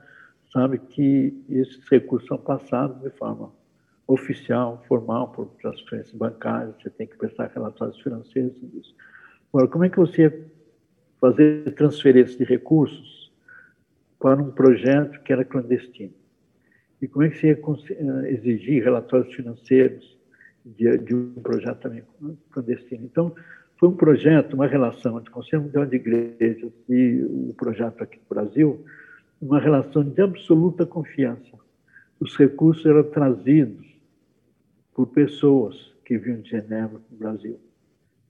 [0.53, 3.53] sabe que esses recursos são passados de forma
[4.07, 8.95] oficial, formal, por transferências bancárias, você tem que prestar relatórios financeiros, tudo isso.
[9.53, 10.47] Agora, como é que você ia
[11.21, 13.33] fazer transferência de recursos
[14.21, 16.13] para um projeto que era clandestino?
[17.01, 20.14] E como é que você ia eh, exigir relatórios financeiros
[20.65, 22.03] de, de um projeto também
[22.51, 23.05] clandestino.
[23.05, 23.35] Então,
[23.77, 28.19] foi um projeto, uma relação entre o Conselho Mundial de Igrejas e o projeto aqui
[28.19, 28.85] no Brasil,
[29.41, 31.59] uma relação de absoluta confiança.
[32.19, 33.87] Os recursos eram trazidos
[34.95, 37.61] por pessoas que vinham de Genebra para o Brasil.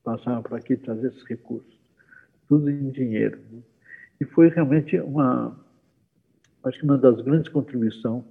[0.03, 1.79] Passavam por aqui trazer esses recursos.
[2.49, 3.39] Tudo em dinheiro.
[3.51, 3.61] Né?
[4.21, 5.57] E foi realmente uma,
[6.65, 8.25] acho que uma das grandes contribuições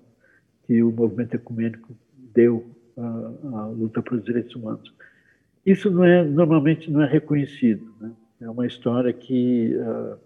[0.66, 1.96] que o movimento ecumênico
[2.34, 2.66] deu
[2.98, 4.94] a, a luta pelos direitos humanos.
[5.66, 7.94] Isso não é, normalmente não é reconhecido.
[8.00, 8.12] Né?
[8.42, 10.18] É uma história que, uh,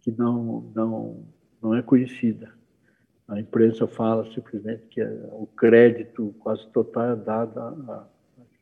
[0.00, 1.24] que não, não,
[1.60, 2.52] não é conhecida.
[3.26, 8.08] A imprensa fala simplesmente que o crédito quase total é dado à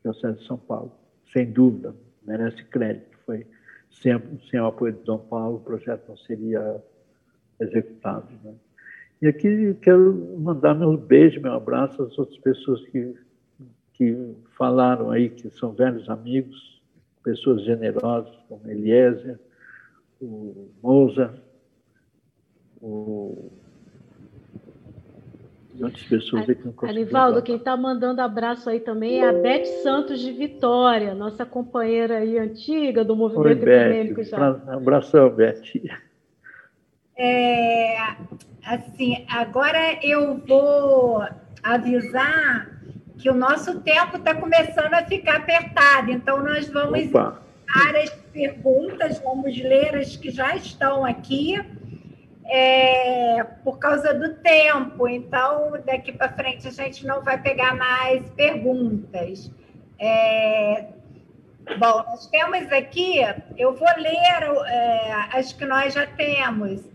[0.03, 0.91] Diocese de São Paulo.
[1.31, 1.95] Sem dúvida,
[2.25, 3.17] merece crédito.
[3.25, 3.45] Foi
[3.91, 4.13] sem,
[4.49, 6.83] sem o apoio de Dom Paulo, o projeto não seria
[7.59, 8.27] executado.
[8.43, 8.53] Né?
[9.21, 13.15] E aqui quero mandar meu beijo, meu abraço às outras pessoas que,
[13.93, 16.81] que falaram aí, que são velhos amigos,
[17.23, 19.37] pessoas generosas, como Eliezer,
[20.21, 21.33] o Moza,
[22.81, 23.51] o
[25.79, 29.31] e outras pessoas aí que não Anivaldo, quem está mandando abraço aí também é a
[29.31, 34.51] Beth Santos de Vitória, nossa companheira aí antiga do movimento Oi, ecumênico já.
[34.51, 35.61] Um abração, Beth.
[37.17, 37.95] É,
[38.65, 41.23] assim, agora eu vou
[41.63, 42.69] avisar
[43.17, 47.41] que o nosso tempo está começando a ficar apertado, então nós vamos Opa.
[47.75, 51.59] as perguntas, vamos ler as que já estão aqui.
[52.49, 55.07] é, por causa do tempo.
[55.07, 59.51] Então, daqui para frente, a gente não vai pegar mais perguntas.
[59.99, 60.85] É,
[61.77, 63.19] bom, nós temos aqui,
[63.55, 66.89] eu vou ler é, as que nós já temos.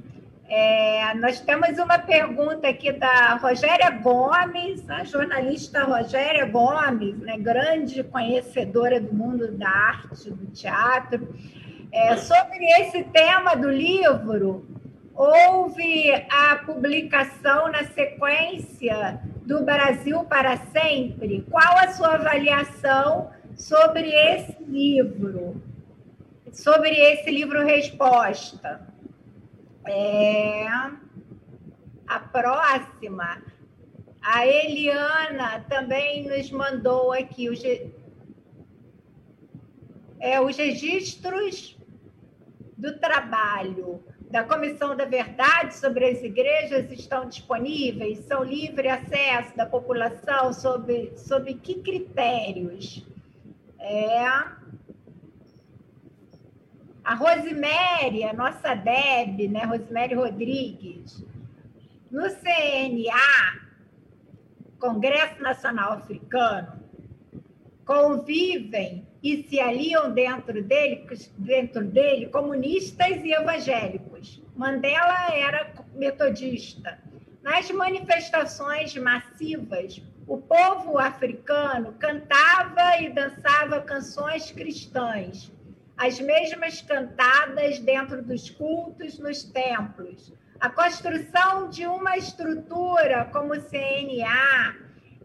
[0.49, 8.05] É, nós temos uma pergunta aqui da Rogéria Gomes, a jornalista Rogéria Gomes, né, grande
[8.05, 11.35] conhecedora do mundo da arte, do teatro,
[11.91, 14.66] é, sobre esse tema do livro
[15.15, 21.47] houve a publicação na sequência do Brasil para Sempre.
[21.51, 25.62] Qual a sua avaliação sobre esse livro?
[26.53, 28.94] Sobre esse livro Resposta.
[29.86, 30.66] É...
[32.06, 33.43] A próxima,
[34.23, 37.62] a Eliana também nos mandou aqui os,
[40.20, 41.78] é, os registros
[42.77, 48.19] do trabalho da Comissão da Verdade sobre as igrejas estão disponíveis?
[48.27, 50.52] São livre acesso da população?
[50.52, 53.06] Sobre, sobre que critérios?
[53.78, 54.64] É...
[57.05, 59.64] A Rosemary, a nossa Deb, né?
[59.64, 61.22] Rosemary Rodrigues,
[62.10, 63.60] no CNA,
[64.78, 66.82] Congresso Nacional Africano,
[67.85, 71.06] convivem e se aliam dentro dele,
[71.36, 74.43] dentro dele comunistas e evangélicos.
[74.56, 76.98] Mandela era metodista.
[77.43, 85.52] Nas manifestações massivas, o povo africano cantava e dançava canções cristãs,
[85.97, 90.33] as mesmas cantadas dentro dos cultos nos templos.
[90.61, 94.77] A construção de uma estrutura como o CNA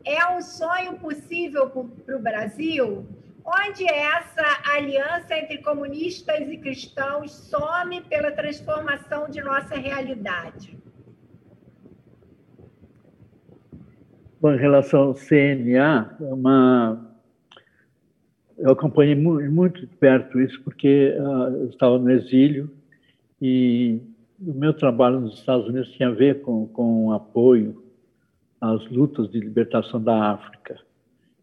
[0.06, 3.08] é um sonho possível para o Brasil?
[3.50, 10.78] onde essa aliança entre comunistas e cristãos some pela transformação de nossa realidade?
[14.40, 17.09] Bom, em relação ao CNA, é uma...
[18.60, 22.70] eu acompanhei muito de perto isso, porque uh, eu estava no exílio
[23.42, 24.00] e
[24.40, 27.84] o meu trabalho nos Estados Unidos tinha a ver com, com apoio
[28.60, 30.78] às lutas de libertação da África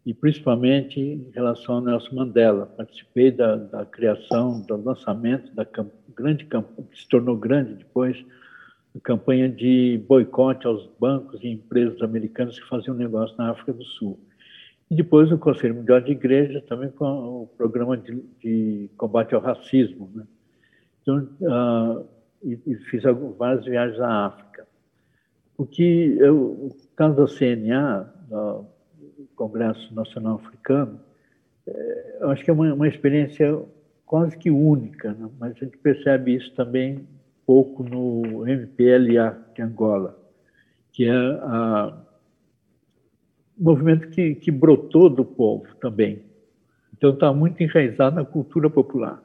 [0.05, 2.65] e principalmente em relação ao Nelson Mandela.
[2.65, 5.67] Participei da, da criação, do lançamento da
[6.15, 8.17] grande campanha, que se tornou grande depois,
[8.95, 13.83] a campanha de boicote aos bancos e empresas americanas que faziam negócio na África do
[13.83, 14.19] Sul.
[14.89, 17.05] E depois o Conselho Mundial de Igreja, também com
[17.43, 20.09] o programa de, de combate ao racismo.
[20.15, 20.23] Né?
[21.01, 22.07] Então, uh,
[22.43, 23.03] e, e, fiz
[23.37, 24.67] várias viagens à África.
[25.57, 28.65] O que eu, o caso da CNA, uh,
[29.35, 30.99] Congresso Nacional Africano,
[31.67, 33.61] é, eu acho que é uma, uma experiência
[34.05, 35.29] quase que única, né?
[35.39, 37.07] mas a gente percebe isso também
[37.45, 40.17] pouco no MPLA de Angola,
[40.91, 41.97] que é a,
[43.57, 46.23] movimento que, que brotou do povo também.
[46.95, 49.21] Então está muito enraizado na cultura popular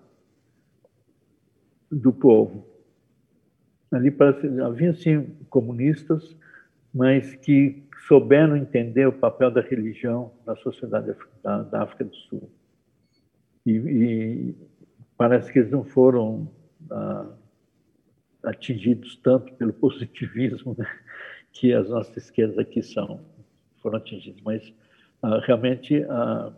[1.90, 2.66] do povo.
[3.90, 6.34] Ali parece, havia sim comunistas,
[6.94, 12.50] mas que souberam entender o papel da religião na sociedade da, da África do Sul.
[13.66, 14.54] E, e,
[15.16, 16.50] parece que eles não foram
[16.90, 17.26] ah,
[18.44, 20.86] atingidos tanto pelo positivismo né,
[21.52, 23.20] que as nossas esquerdas aqui são,
[23.82, 24.72] foram atingidos, mas
[25.22, 26.52] ah, realmente ah,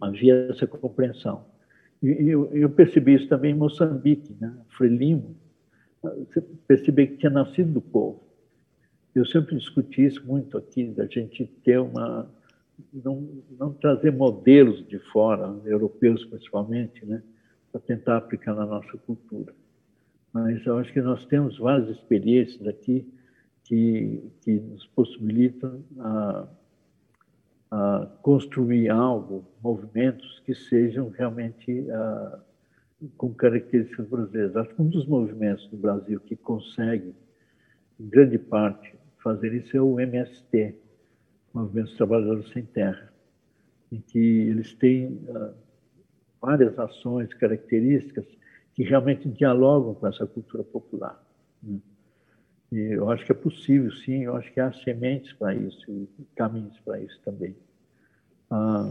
[0.00, 1.44] havia essa compreensão.
[2.02, 4.56] E eu, eu, percebi isso também em Moçambique, né?
[4.76, 5.36] Frelimo,
[6.00, 8.28] você percebeu que tinha nascido do povo
[9.18, 12.30] eu sempre discuti isso muito aqui, da gente ter uma.
[12.92, 17.20] Não, não trazer modelos de fora, europeus principalmente, né,
[17.72, 19.52] para tentar aplicar na nossa cultura.
[20.32, 23.04] Mas eu acho que nós temos várias experiências aqui
[23.68, 26.48] que, que nos possibilitam a,
[27.70, 32.40] a construir algo, movimentos que sejam realmente a,
[33.18, 34.56] com características brasileiras.
[34.56, 37.14] Acho que um dos movimentos do Brasil que consegue,
[38.00, 40.74] em grande parte, fazer isso é o MST,
[41.52, 43.12] Movimento dos Trabalhadores Sem Terra,
[43.92, 45.20] em que eles têm
[46.40, 48.24] várias ações, características
[48.74, 51.22] que realmente dialogam com essa cultura popular.
[51.62, 51.78] Né?
[52.70, 56.08] E eu acho que é possível, sim, eu acho que há sementes para isso, e
[56.36, 57.56] caminhos para isso também.
[58.50, 58.90] Ah,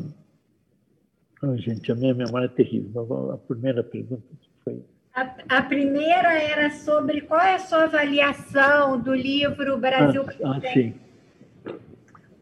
[1.55, 3.31] gente, a minha memória é terrível.
[3.31, 4.23] A primeira pergunta
[4.63, 4.81] foi
[5.17, 10.61] a, a, primeira era sobre qual é a sua avaliação do livro Brasil ah, ah,
[10.73, 10.93] sim.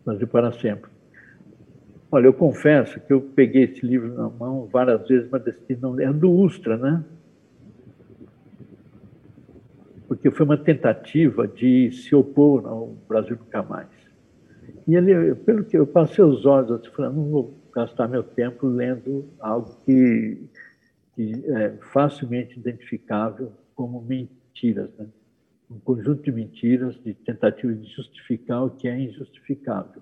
[0.06, 0.92] Brasil para sempre.
[2.12, 5.98] Olha, eu confesso que eu peguei esse livro na mão várias vezes, mas esse não
[5.98, 7.02] é do Ustra, né?
[10.16, 13.88] Porque foi uma tentativa de se opor ao Brasil Nunca Mais.
[14.88, 18.68] E ele, pelo que eu passei os olhos, eu falei, não vou gastar meu tempo
[18.68, 20.42] lendo algo que,
[21.16, 25.08] que é facilmente identificável como mentiras, né?
[25.70, 30.02] um conjunto de mentiras, de tentativas de justificar o que é injustificável.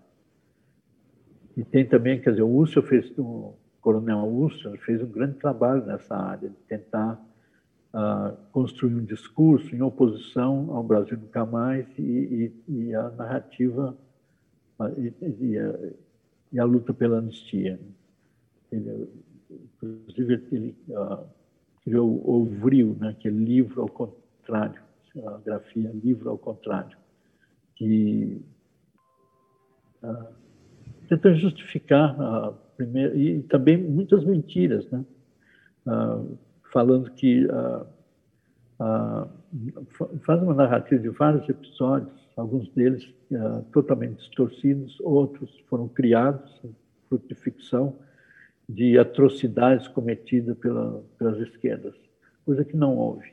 [1.56, 5.86] E tem também, quer dizer, o Urso fez, o coronel Urso fez um grande trabalho
[5.86, 7.20] nessa área, de tentar
[8.52, 13.96] construir um discurso em oposição ao Brasil Nunca Mais e, e, e a narrativa
[14.98, 15.80] e, a,
[16.52, 17.80] e, a, luta pela anistia.
[18.72, 19.08] Ele,
[19.52, 20.76] inclusive, ele
[21.84, 24.82] criou o Vril, né, que é livro ao contrário,
[25.28, 26.98] a grafia livro ao contrário,
[27.76, 28.42] que
[30.02, 30.34] uh,
[31.08, 35.06] tenta justificar a primeira e também muitas mentiras, né?
[36.74, 37.86] Falando que uh,
[40.26, 43.08] faz uma narrativa de vários episódios, alguns deles
[43.72, 46.62] totalmente distorcidos, outros foram criados
[47.14, 47.96] fruto de ficção
[48.68, 51.94] de atrocidades cometidas pela, pelas esquerdas,
[52.46, 53.32] coisa que não houve.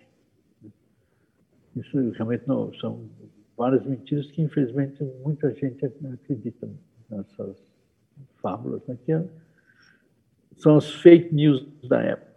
[1.76, 3.08] Isso realmente não são
[3.56, 6.68] várias mentiras que infelizmente muita gente acredita
[7.08, 7.56] nessas
[8.42, 8.98] fábulas, né?
[9.04, 9.24] que é,
[10.56, 12.29] são as fake news da época.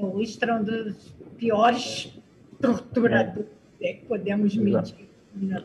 [0.00, 2.12] O Istra é um dos piores
[2.60, 3.46] torturadores
[3.80, 3.94] é.
[3.94, 5.04] que podemos medir.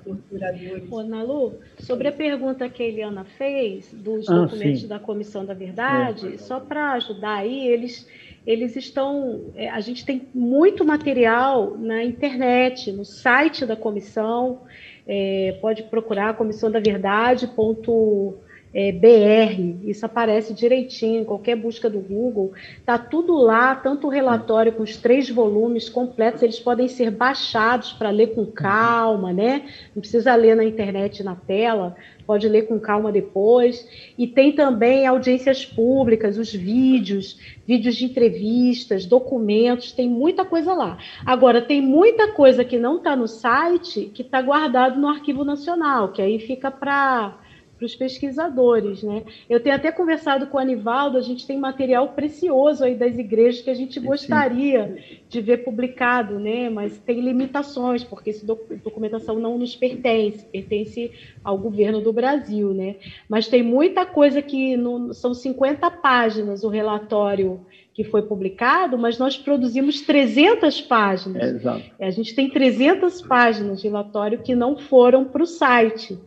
[0.03, 0.91] Torturadores.
[0.91, 4.87] Ô, Nalu, sobre a pergunta que a Eliana fez dos ah, documentos sim.
[4.87, 6.37] da Comissão da Verdade, é.
[6.39, 8.07] só para ajudar aí, eles
[8.47, 9.51] eles estão.
[9.55, 14.61] É, a gente tem muito material na internet, no site da comissão.
[15.07, 17.47] É, pode procurar comissão da verdade.
[17.47, 18.35] Ponto,
[18.73, 22.53] é, BR, isso aparece direitinho em qualquer busca do Google,
[22.85, 27.91] tá tudo lá, tanto o relatório com os três volumes completos, eles podem ser baixados
[27.93, 29.63] para ler com calma, né?
[29.95, 31.95] Não precisa ler na internet na tela,
[32.27, 33.87] pode ler com calma depois.
[34.15, 40.99] E tem também audiências públicas, os vídeos, vídeos de entrevistas, documentos, tem muita coisa lá.
[41.25, 46.11] Agora, tem muita coisa que não está no site que está guardado no Arquivo Nacional,
[46.11, 47.35] que aí fica para
[47.79, 49.23] para os pesquisadores, né?
[49.49, 53.61] Eu tenho até conversado com o Anivaldo, a gente tem material precioso aí das igrejas
[53.61, 54.97] que a gente gostaria
[55.29, 56.69] de ver publicado, né?
[56.69, 61.11] Mas tem limitações, porque essa documentação não nos pertence, pertence
[61.41, 62.97] ao governo do Brasil, né?
[63.29, 67.61] Mas tem muita coisa que no, são 50 páginas o relatório
[67.93, 71.43] que foi publicado, mas nós produzimos 300 páginas.
[71.43, 71.83] É, exato.
[71.99, 76.17] A gente tem 300 páginas de relatório que não foram para o site.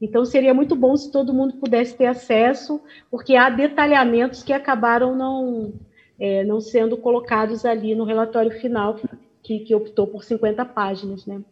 [0.00, 5.14] Então, seria muito bom se todo mundo pudesse ter acesso, porque há detalhamentos que acabaram
[5.14, 5.74] não,
[6.18, 8.98] é, não sendo colocados ali no relatório final,
[9.42, 11.26] que, que optou por 50 páginas.
[11.26, 11.42] Né?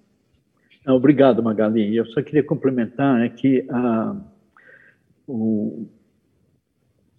[0.86, 1.94] Obrigado, Magali.
[1.94, 4.16] Eu só queria complementar né, que a,
[5.26, 5.86] o,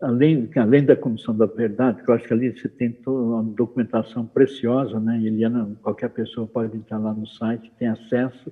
[0.01, 3.43] além, além da Comissão da Verdade, que eu acho que ali você tem toda uma
[3.43, 5.21] documentação preciosa, né?
[5.23, 8.51] Eliana, qualquer pessoa pode entrar lá no site, tem acesso,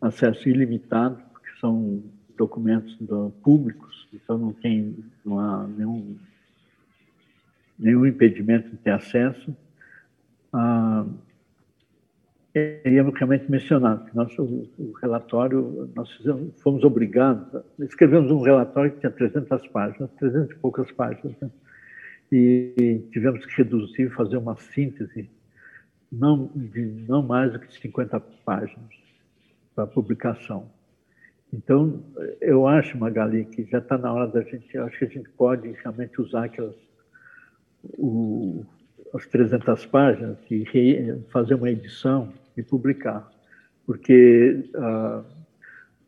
[0.00, 1.25] acesso ilimitado
[1.66, 2.02] são
[2.36, 6.16] documentos do, públicos, então não tem não há nenhum,
[7.76, 9.56] nenhum impedimento de ter acesso.
[10.52, 11.04] Ah,
[12.52, 19.00] queríamos realmente mencionar que nosso o relatório, nós fizemos, fomos obrigados, escrevemos um relatório que
[19.00, 21.50] tinha 300 páginas, 300 e poucas páginas, né?
[22.30, 25.28] e tivemos que reduzir, fazer uma síntese,
[26.10, 28.88] não, de não mais do que 50 páginas
[29.74, 30.75] para publicação.
[31.52, 32.02] Então,
[32.40, 35.70] eu acho, Magali, que já está na hora da gente, acho que a gente pode
[35.82, 36.74] realmente usar aquelas,
[37.96, 38.64] o,
[39.14, 43.30] as 300 páginas e re, fazer uma edição e publicar.
[43.86, 45.24] Porque uh,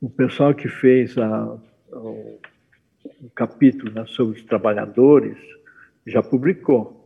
[0.01, 1.57] o pessoal que fez a,
[1.93, 2.39] o,
[3.23, 5.39] o capítulo né, sobre os trabalhadores
[6.07, 6.98] já publicou.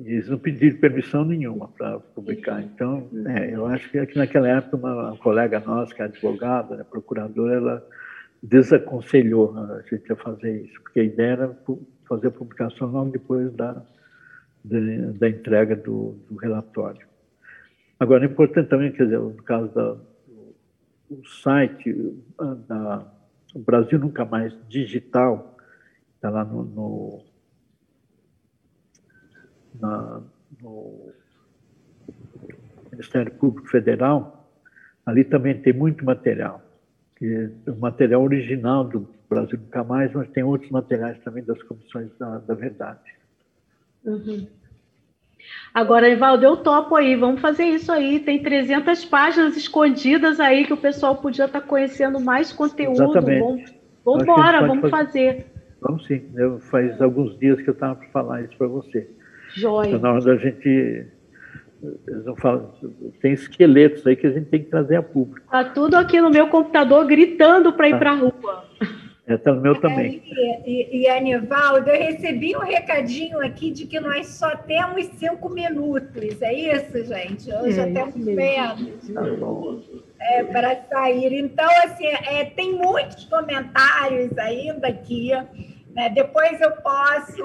[0.00, 2.62] Eles não pediram permissão nenhuma para publicar.
[2.62, 6.84] Então, é, eu acho que aqui naquela época, uma colega nossa, que é advogada, né,
[6.84, 7.88] procuradora, ela
[8.42, 11.58] desaconselhou a gente a fazer isso, porque a ideia era
[12.08, 13.82] fazer a publicação logo depois da,
[14.64, 17.06] de, da entrega do, do, relatório.
[18.00, 19.96] Agora, é importante também, quer dizer, no caso da,
[21.08, 21.94] do site
[22.66, 23.06] da
[23.54, 25.56] o Brasil Nunca Mais Digital,
[26.14, 27.22] está lá no, no
[29.80, 30.20] na,
[30.60, 31.12] no
[32.90, 34.50] Ministério Público Federal,
[35.06, 36.62] ali também tem muito material.
[37.20, 42.10] É o material original do Brasil Nunca Mais, mas tem outros materiais também das comissões
[42.18, 42.98] da, da verdade.
[44.04, 44.46] Uhum.
[45.72, 48.20] Agora, Evaldo, eu topo aí, vamos fazer isso aí.
[48.20, 53.02] Tem 300 páginas escondidas aí que o pessoal podia estar conhecendo mais conteúdo.
[53.02, 53.80] Exatamente.
[54.04, 55.36] Vamos embora, vamos fazer.
[55.36, 55.46] fazer.
[55.80, 56.30] Vamos sim.
[56.36, 59.08] Eu, faz alguns dias que eu estava para falar isso para você.
[59.54, 59.88] Joia.
[59.88, 61.06] Então, na hora da gente
[62.38, 62.72] falam,
[63.20, 65.46] tem esqueletos aí que a gente tem que trazer a público.
[65.50, 67.98] Tá tudo aqui no meu computador gritando para ir tá.
[67.98, 68.64] para a rua.
[69.26, 70.20] É, tá no meu também.
[70.26, 75.48] E, e, e, Anivaldo, eu recebi um recadinho aqui de que nós só temos cinco
[75.48, 76.42] minutos.
[76.42, 77.52] É isso, gente?
[77.54, 79.08] Hoje é, temos menos.
[79.14, 79.80] Tá bom.
[80.20, 81.38] É, para sair.
[81.38, 85.30] Então, assim, é, tem muitos comentários ainda aqui.
[85.94, 86.08] Né?
[86.10, 87.44] Depois eu posso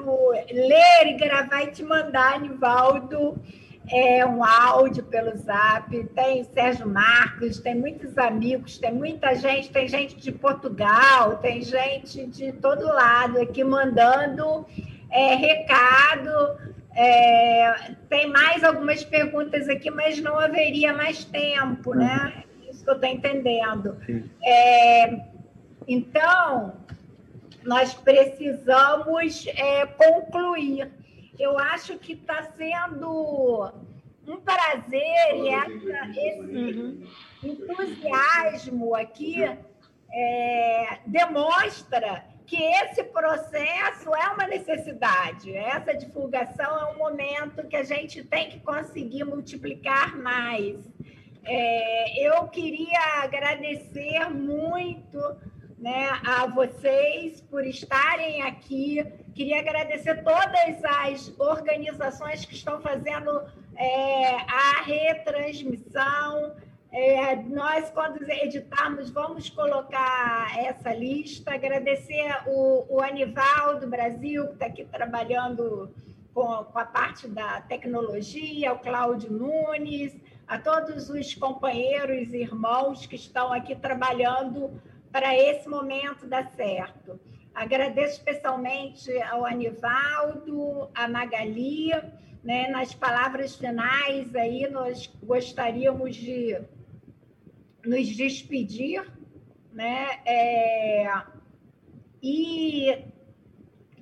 [0.52, 3.42] ler e gravar e te mandar, Anivaldo
[3.90, 9.88] é, um áudio pelo zap, tem Sérgio Marcos, tem muitos amigos, tem muita gente, tem
[9.88, 14.66] gente de Portugal, tem gente de todo lado aqui mandando
[15.10, 16.58] é, recado.
[16.94, 22.44] É, tem mais algumas perguntas aqui, mas não haveria mais tempo, né?
[22.48, 22.72] Uhum.
[22.72, 23.98] Isso que eu estou entendendo.
[24.44, 25.20] É,
[25.88, 26.74] então,
[27.68, 30.92] nós precisamos é, concluir
[31.40, 33.72] eu acho que está sendo
[34.28, 37.08] um prazer e essa, esse
[37.44, 39.44] entusiasmo aqui
[40.12, 45.56] é, demonstra que esse processo é uma necessidade.
[45.56, 50.78] Essa divulgação é um momento que a gente tem que conseguir multiplicar mais.
[51.44, 55.18] É, eu queria agradecer muito
[55.78, 59.06] né, a vocês por estarem aqui.
[59.36, 63.44] Queria agradecer todas as organizações que estão fazendo
[63.76, 66.56] é, a retransmissão.
[66.92, 71.54] É, nós, quando editarmos, vamos colocar essa lista.
[71.54, 75.94] Agradecer o, o Anivaldo Brasil, que está aqui trabalhando
[76.34, 80.16] com, com a parte da tecnologia, o Cláudio Nunes,
[80.48, 84.82] a todos os companheiros e irmãos que estão aqui trabalhando
[85.12, 87.20] para esse momento dar certo.
[87.54, 91.90] Agradeço especialmente ao Anivaldo, a Magali,
[92.44, 96.58] né, nas palavras finais aí nós gostaríamos de
[97.84, 99.04] nos despedir,
[99.74, 101.12] né, é,
[102.22, 103.06] e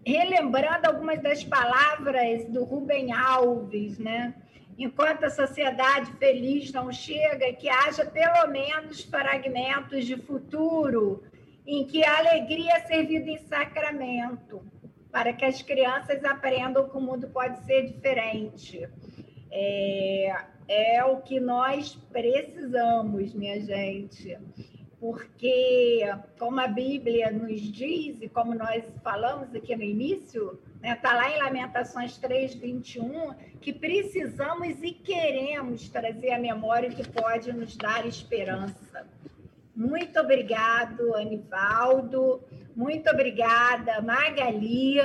[0.06, 4.36] relembrando algumas das palavras do Rubem Alves, né,
[4.78, 11.24] enquanto a sociedade feliz não chega, que haja pelo menos fragmentos de futuro
[11.66, 14.62] em que a alegria é servida em sacramento,
[15.12, 18.88] para que as crianças aprendam que o mundo pode ser diferente.
[19.52, 20.36] É,
[20.68, 24.38] é o que nós precisamos, minha gente
[25.00, 26.02] porque,
[26.40, 30.60] como a Bíblia nos diz, e como nós falamos aqui no início,
[30.94, 37.08] está né, lá em Lamentações 3, 21, que precisamos e queremos trazer a memória que
[37.10, 39.08] pode nos dar esperança.
[39.76, 42.44] Muito obrigado, Anivaldo.
[42.76, 45.00] Muito obrigada, Magali.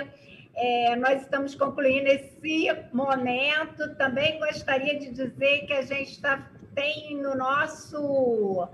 [0.55, 3.95] É, nós estamos concluindo esse momento.
[3.97, 8.69] Também gostaria de dizer que a gente tá, tem no nosso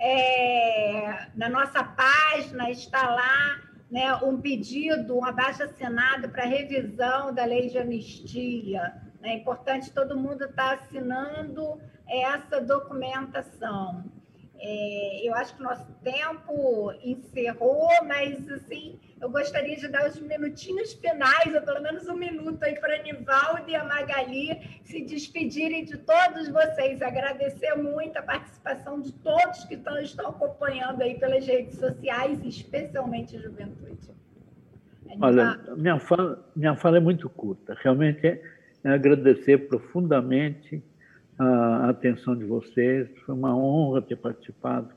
[0.00, 7.68] é, na nossa página está lá né, um pedido, um abaixo-assinado para revisão da lei
[7.68, 8.94] de anistia.
[9.22, 14.04] É importante todo mundo estar tá assinando essa documentação.
[14.60, 20.92] É, eu acho que nosso tempo encerrou, mas assim, eu gostaria de dar os minutinhos
[20.94, 25.96] finais, ou pelo menos um minuto aí para Nivaldo e a Magali se despedirem de
[25.98, 27.02] todos vocês.
[27.02, 33.36] Agradecer muito a participação de todos que estão, estão acompanhando aí pelas redes sociais, especialmente
[33.36, 34.10] a juventude.
[35.20, 37.76] Olha, minha fala, minha fala é muito curta.
[37.82, 38.42] Realmente é,
[38.84, 40.82] é agradecer profundamente
[41.38, 43.08] a atenção de vocês.
[43.24, 44.90] Foi uma honra ter participado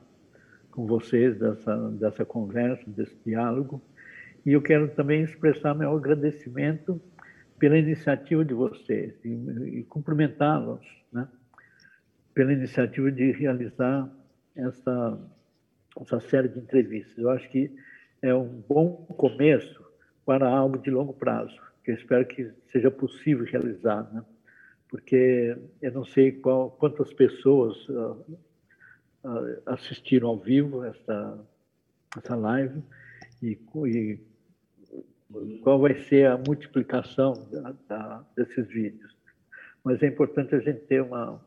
[0.70, 3.80] com vocês dessa, dessa conversa, desse diálogo.
[4.44, 7.00] E eu quero também expressar meu agradecimento
[7.58, 11.28] pela iniciativa de vocês e, e cumprimentá-los né,
[12.34, 14.10] pela iniciativa de realizar
[14.56, 15.18] essa,
[16.00, 17.16] essa série de entrevistas.
[17.16, 17.70] Eu acho que
[18.20, 19.82] é um bom começo
[20.24, 24.12] para algo de longo prazo, que eu espero que seja possível realizar.
[24.12, 24.24] Né?
[24.92, 28.38] porque eu não sei qual, quantas pessoas uh,
[29.24, 31.46] uh, assistiram ao vivo essa,
[32.18, 32.82] essa live
[33.42, 34.20] e, e,
[35.62, 39.16] qual vai ser a multiplicação da, da, desses vídeos.
[39.84, 41.40] Mas é importante a gente ter uma,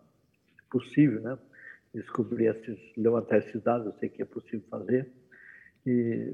[0.69, 1.37] possível, né,
[1.93, 5.09] descobrir esses, levantar esses dados, eu sei que é possível fazer,
[5.85, 6.33] e,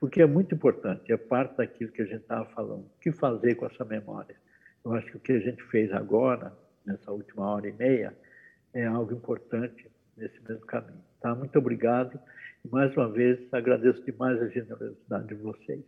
[0.00, 2.84] porque é muito importante, é parte daquilo que a gente estava falando.
[2.84, 4.36] O que fazer com essa memória?
[4.84, 6.56] Eu acho que o que a gente fez agora,
[6.86, 8.16] nessa última hora e meia,
[8.72, 11.02] é algo importante nesse mesmo caminho.
[11.20, 11.34] Tá?
[11.34, 12.18] Muito obrigado.
[12.64, 15.84] E, mais uma vez, agradeço demais a generosidade de vocês.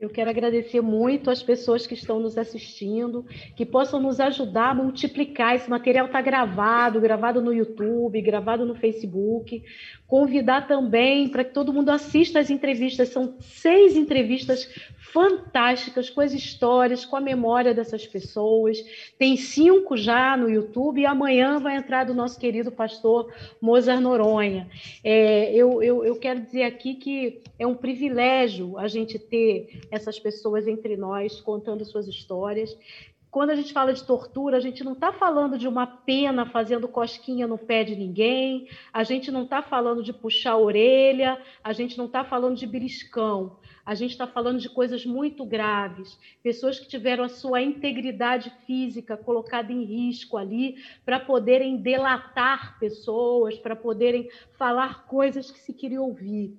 [0.00, 3.22] Eu quero agradecer muito às pessoas que estão nos assistindo,
[3.54, 5.54] que possam nos ajudar a multiplicar.
[5.54, 9.62] Esse material está gravado, gravado no YouTube, gravado no Facebook.
[10.06, 13.10] Convidar também para que todo mundo assista as entrevistas.
[13.10, 14.72] São seis entrevistas
[15.12, 18.78] fantásticas, com as histórias, com a memória dessas pessoas.
[19.18, 24.66] Tem cinco já no YouTube e amanhã vai entrar do nosso querido pastor Mozart Noronha.
[25.04, 30.18] É, eu, eu, eu quero dizer aqui que é um privilégio a gente ter essas
[30.18, 32.76] pessoas entre nós contando suas histórias.
[33.30, 36.88] Quando a gente fala de tortura, a gente não está falando de uma pena fazendo
[36.88, 41.72] cosquinha no pé de ninguém, a gente não está falando de puxar a orelha, a
[41.72, 43.56] gente não está falando de beliscão.
[43.86, 49.16] A gente está falando de coisas muito graves, pessoas que tiveram a sua integridade física
[49.16, 56.02] colocada em risco ali para poderem delatar pessoas, para poderem falar coisas que se queria
[56.02, 56.56] ouvir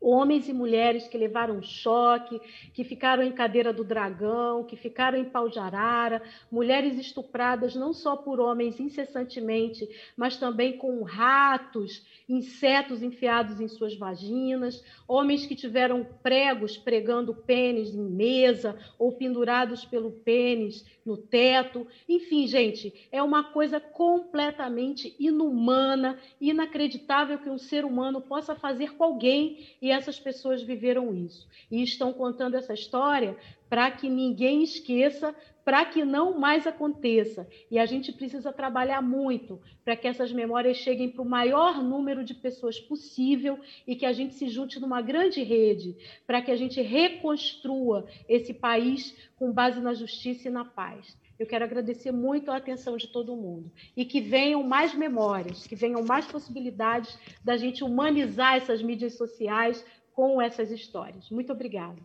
[0.00, 2.40] homens e mulheres que levaram choque,
[2.72, 7.92] que ficaram em cadeira do dragão, que ficaram em pau de arara, mulheres estupradas não
[7.92, 9.86] só por homens incessantemente,
[10.16, 17.94] mas também com ratos, insetos enfiados em suas vaginas, homens que tiveram pregos pregando pênis
[17.94, 21.86] em mesa ou pendurados pelo pênis no teto.
[22.08, 29.04] Enfim, gente, é uma coisa completamente inumana, inacreditável que um ser humano possa fazer com
[29.04, 31.48] alguém e essas pessoas viveram isso.
[31.70, 33.36] E estão contando essa história
[33.68, 35.34] para que ninguém esqueça,
[35.64, 37.48] para que não mais aconteça.
[37.70, 42.24] E a gente precisa trabalhar muito para que essas memórias cheguem para o maior número
[42.24, 45.96] de pessoas possível e que a gente se junte numa grande rede,
[46.26, 51.16] para que a gente reconstrua esse país com base na justiça e na paz.
[51.40, 55.74] Eu quero agradecer muito a atenção de todo mundo e que venham mais memórias, que
[55.74, 61.30] venham mais possibilidades da gente humanizar essas mídias sociais com essas histórias.
[61.30, 61.96] Muito obrigada.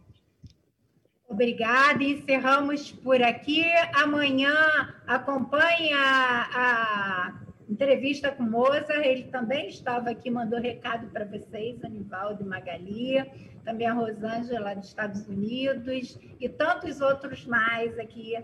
[1.27, 2.01] Obrigada.
[2.01, 3.61] Encerramos por aqui.
[3.93, 4.55] Amanhã
[5.05, 7.37] acompanhe a,
[7.69, 9.05] entrevista com Moza.
[9.05, 13.15] Ele também estava aqui, mandou recado para vocês, Anivaldo Magali,
[13.65, 18.37] também a Rosângela dos Estados Unidos e tantos outros mais aqui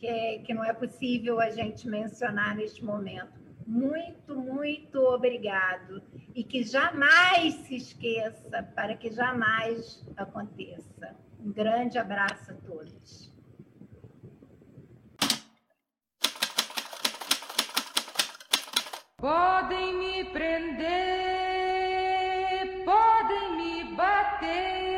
[0.00, 3.38] que, que não é possível a gente mencionar neste momento.
[3.66, 6.02] Muito, muito obrigado.
[6.34, 11.14] E que jamais se esqueça, para que jamais aconteça.
[11.38, 13.30] Um grande abraço a todos.
[19.18, 20.88] Podem me prender,
[22.86, 24.89] podem me bater,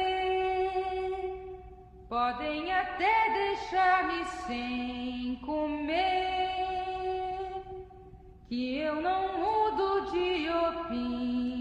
[2.13, 6.53] podem até deixar-me sem comer,
[8.47, 11.52] que eu não mudo de opinião.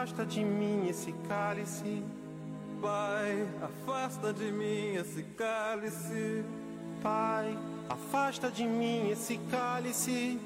[0.00, 2.02] Afasta de mim esse cálice.
[2.80, 6.42] Pai, afasta de mim esse cálice.
[7.02, 7.54] Pai,
[7.86, 10.38] afasta de mim esse cálice.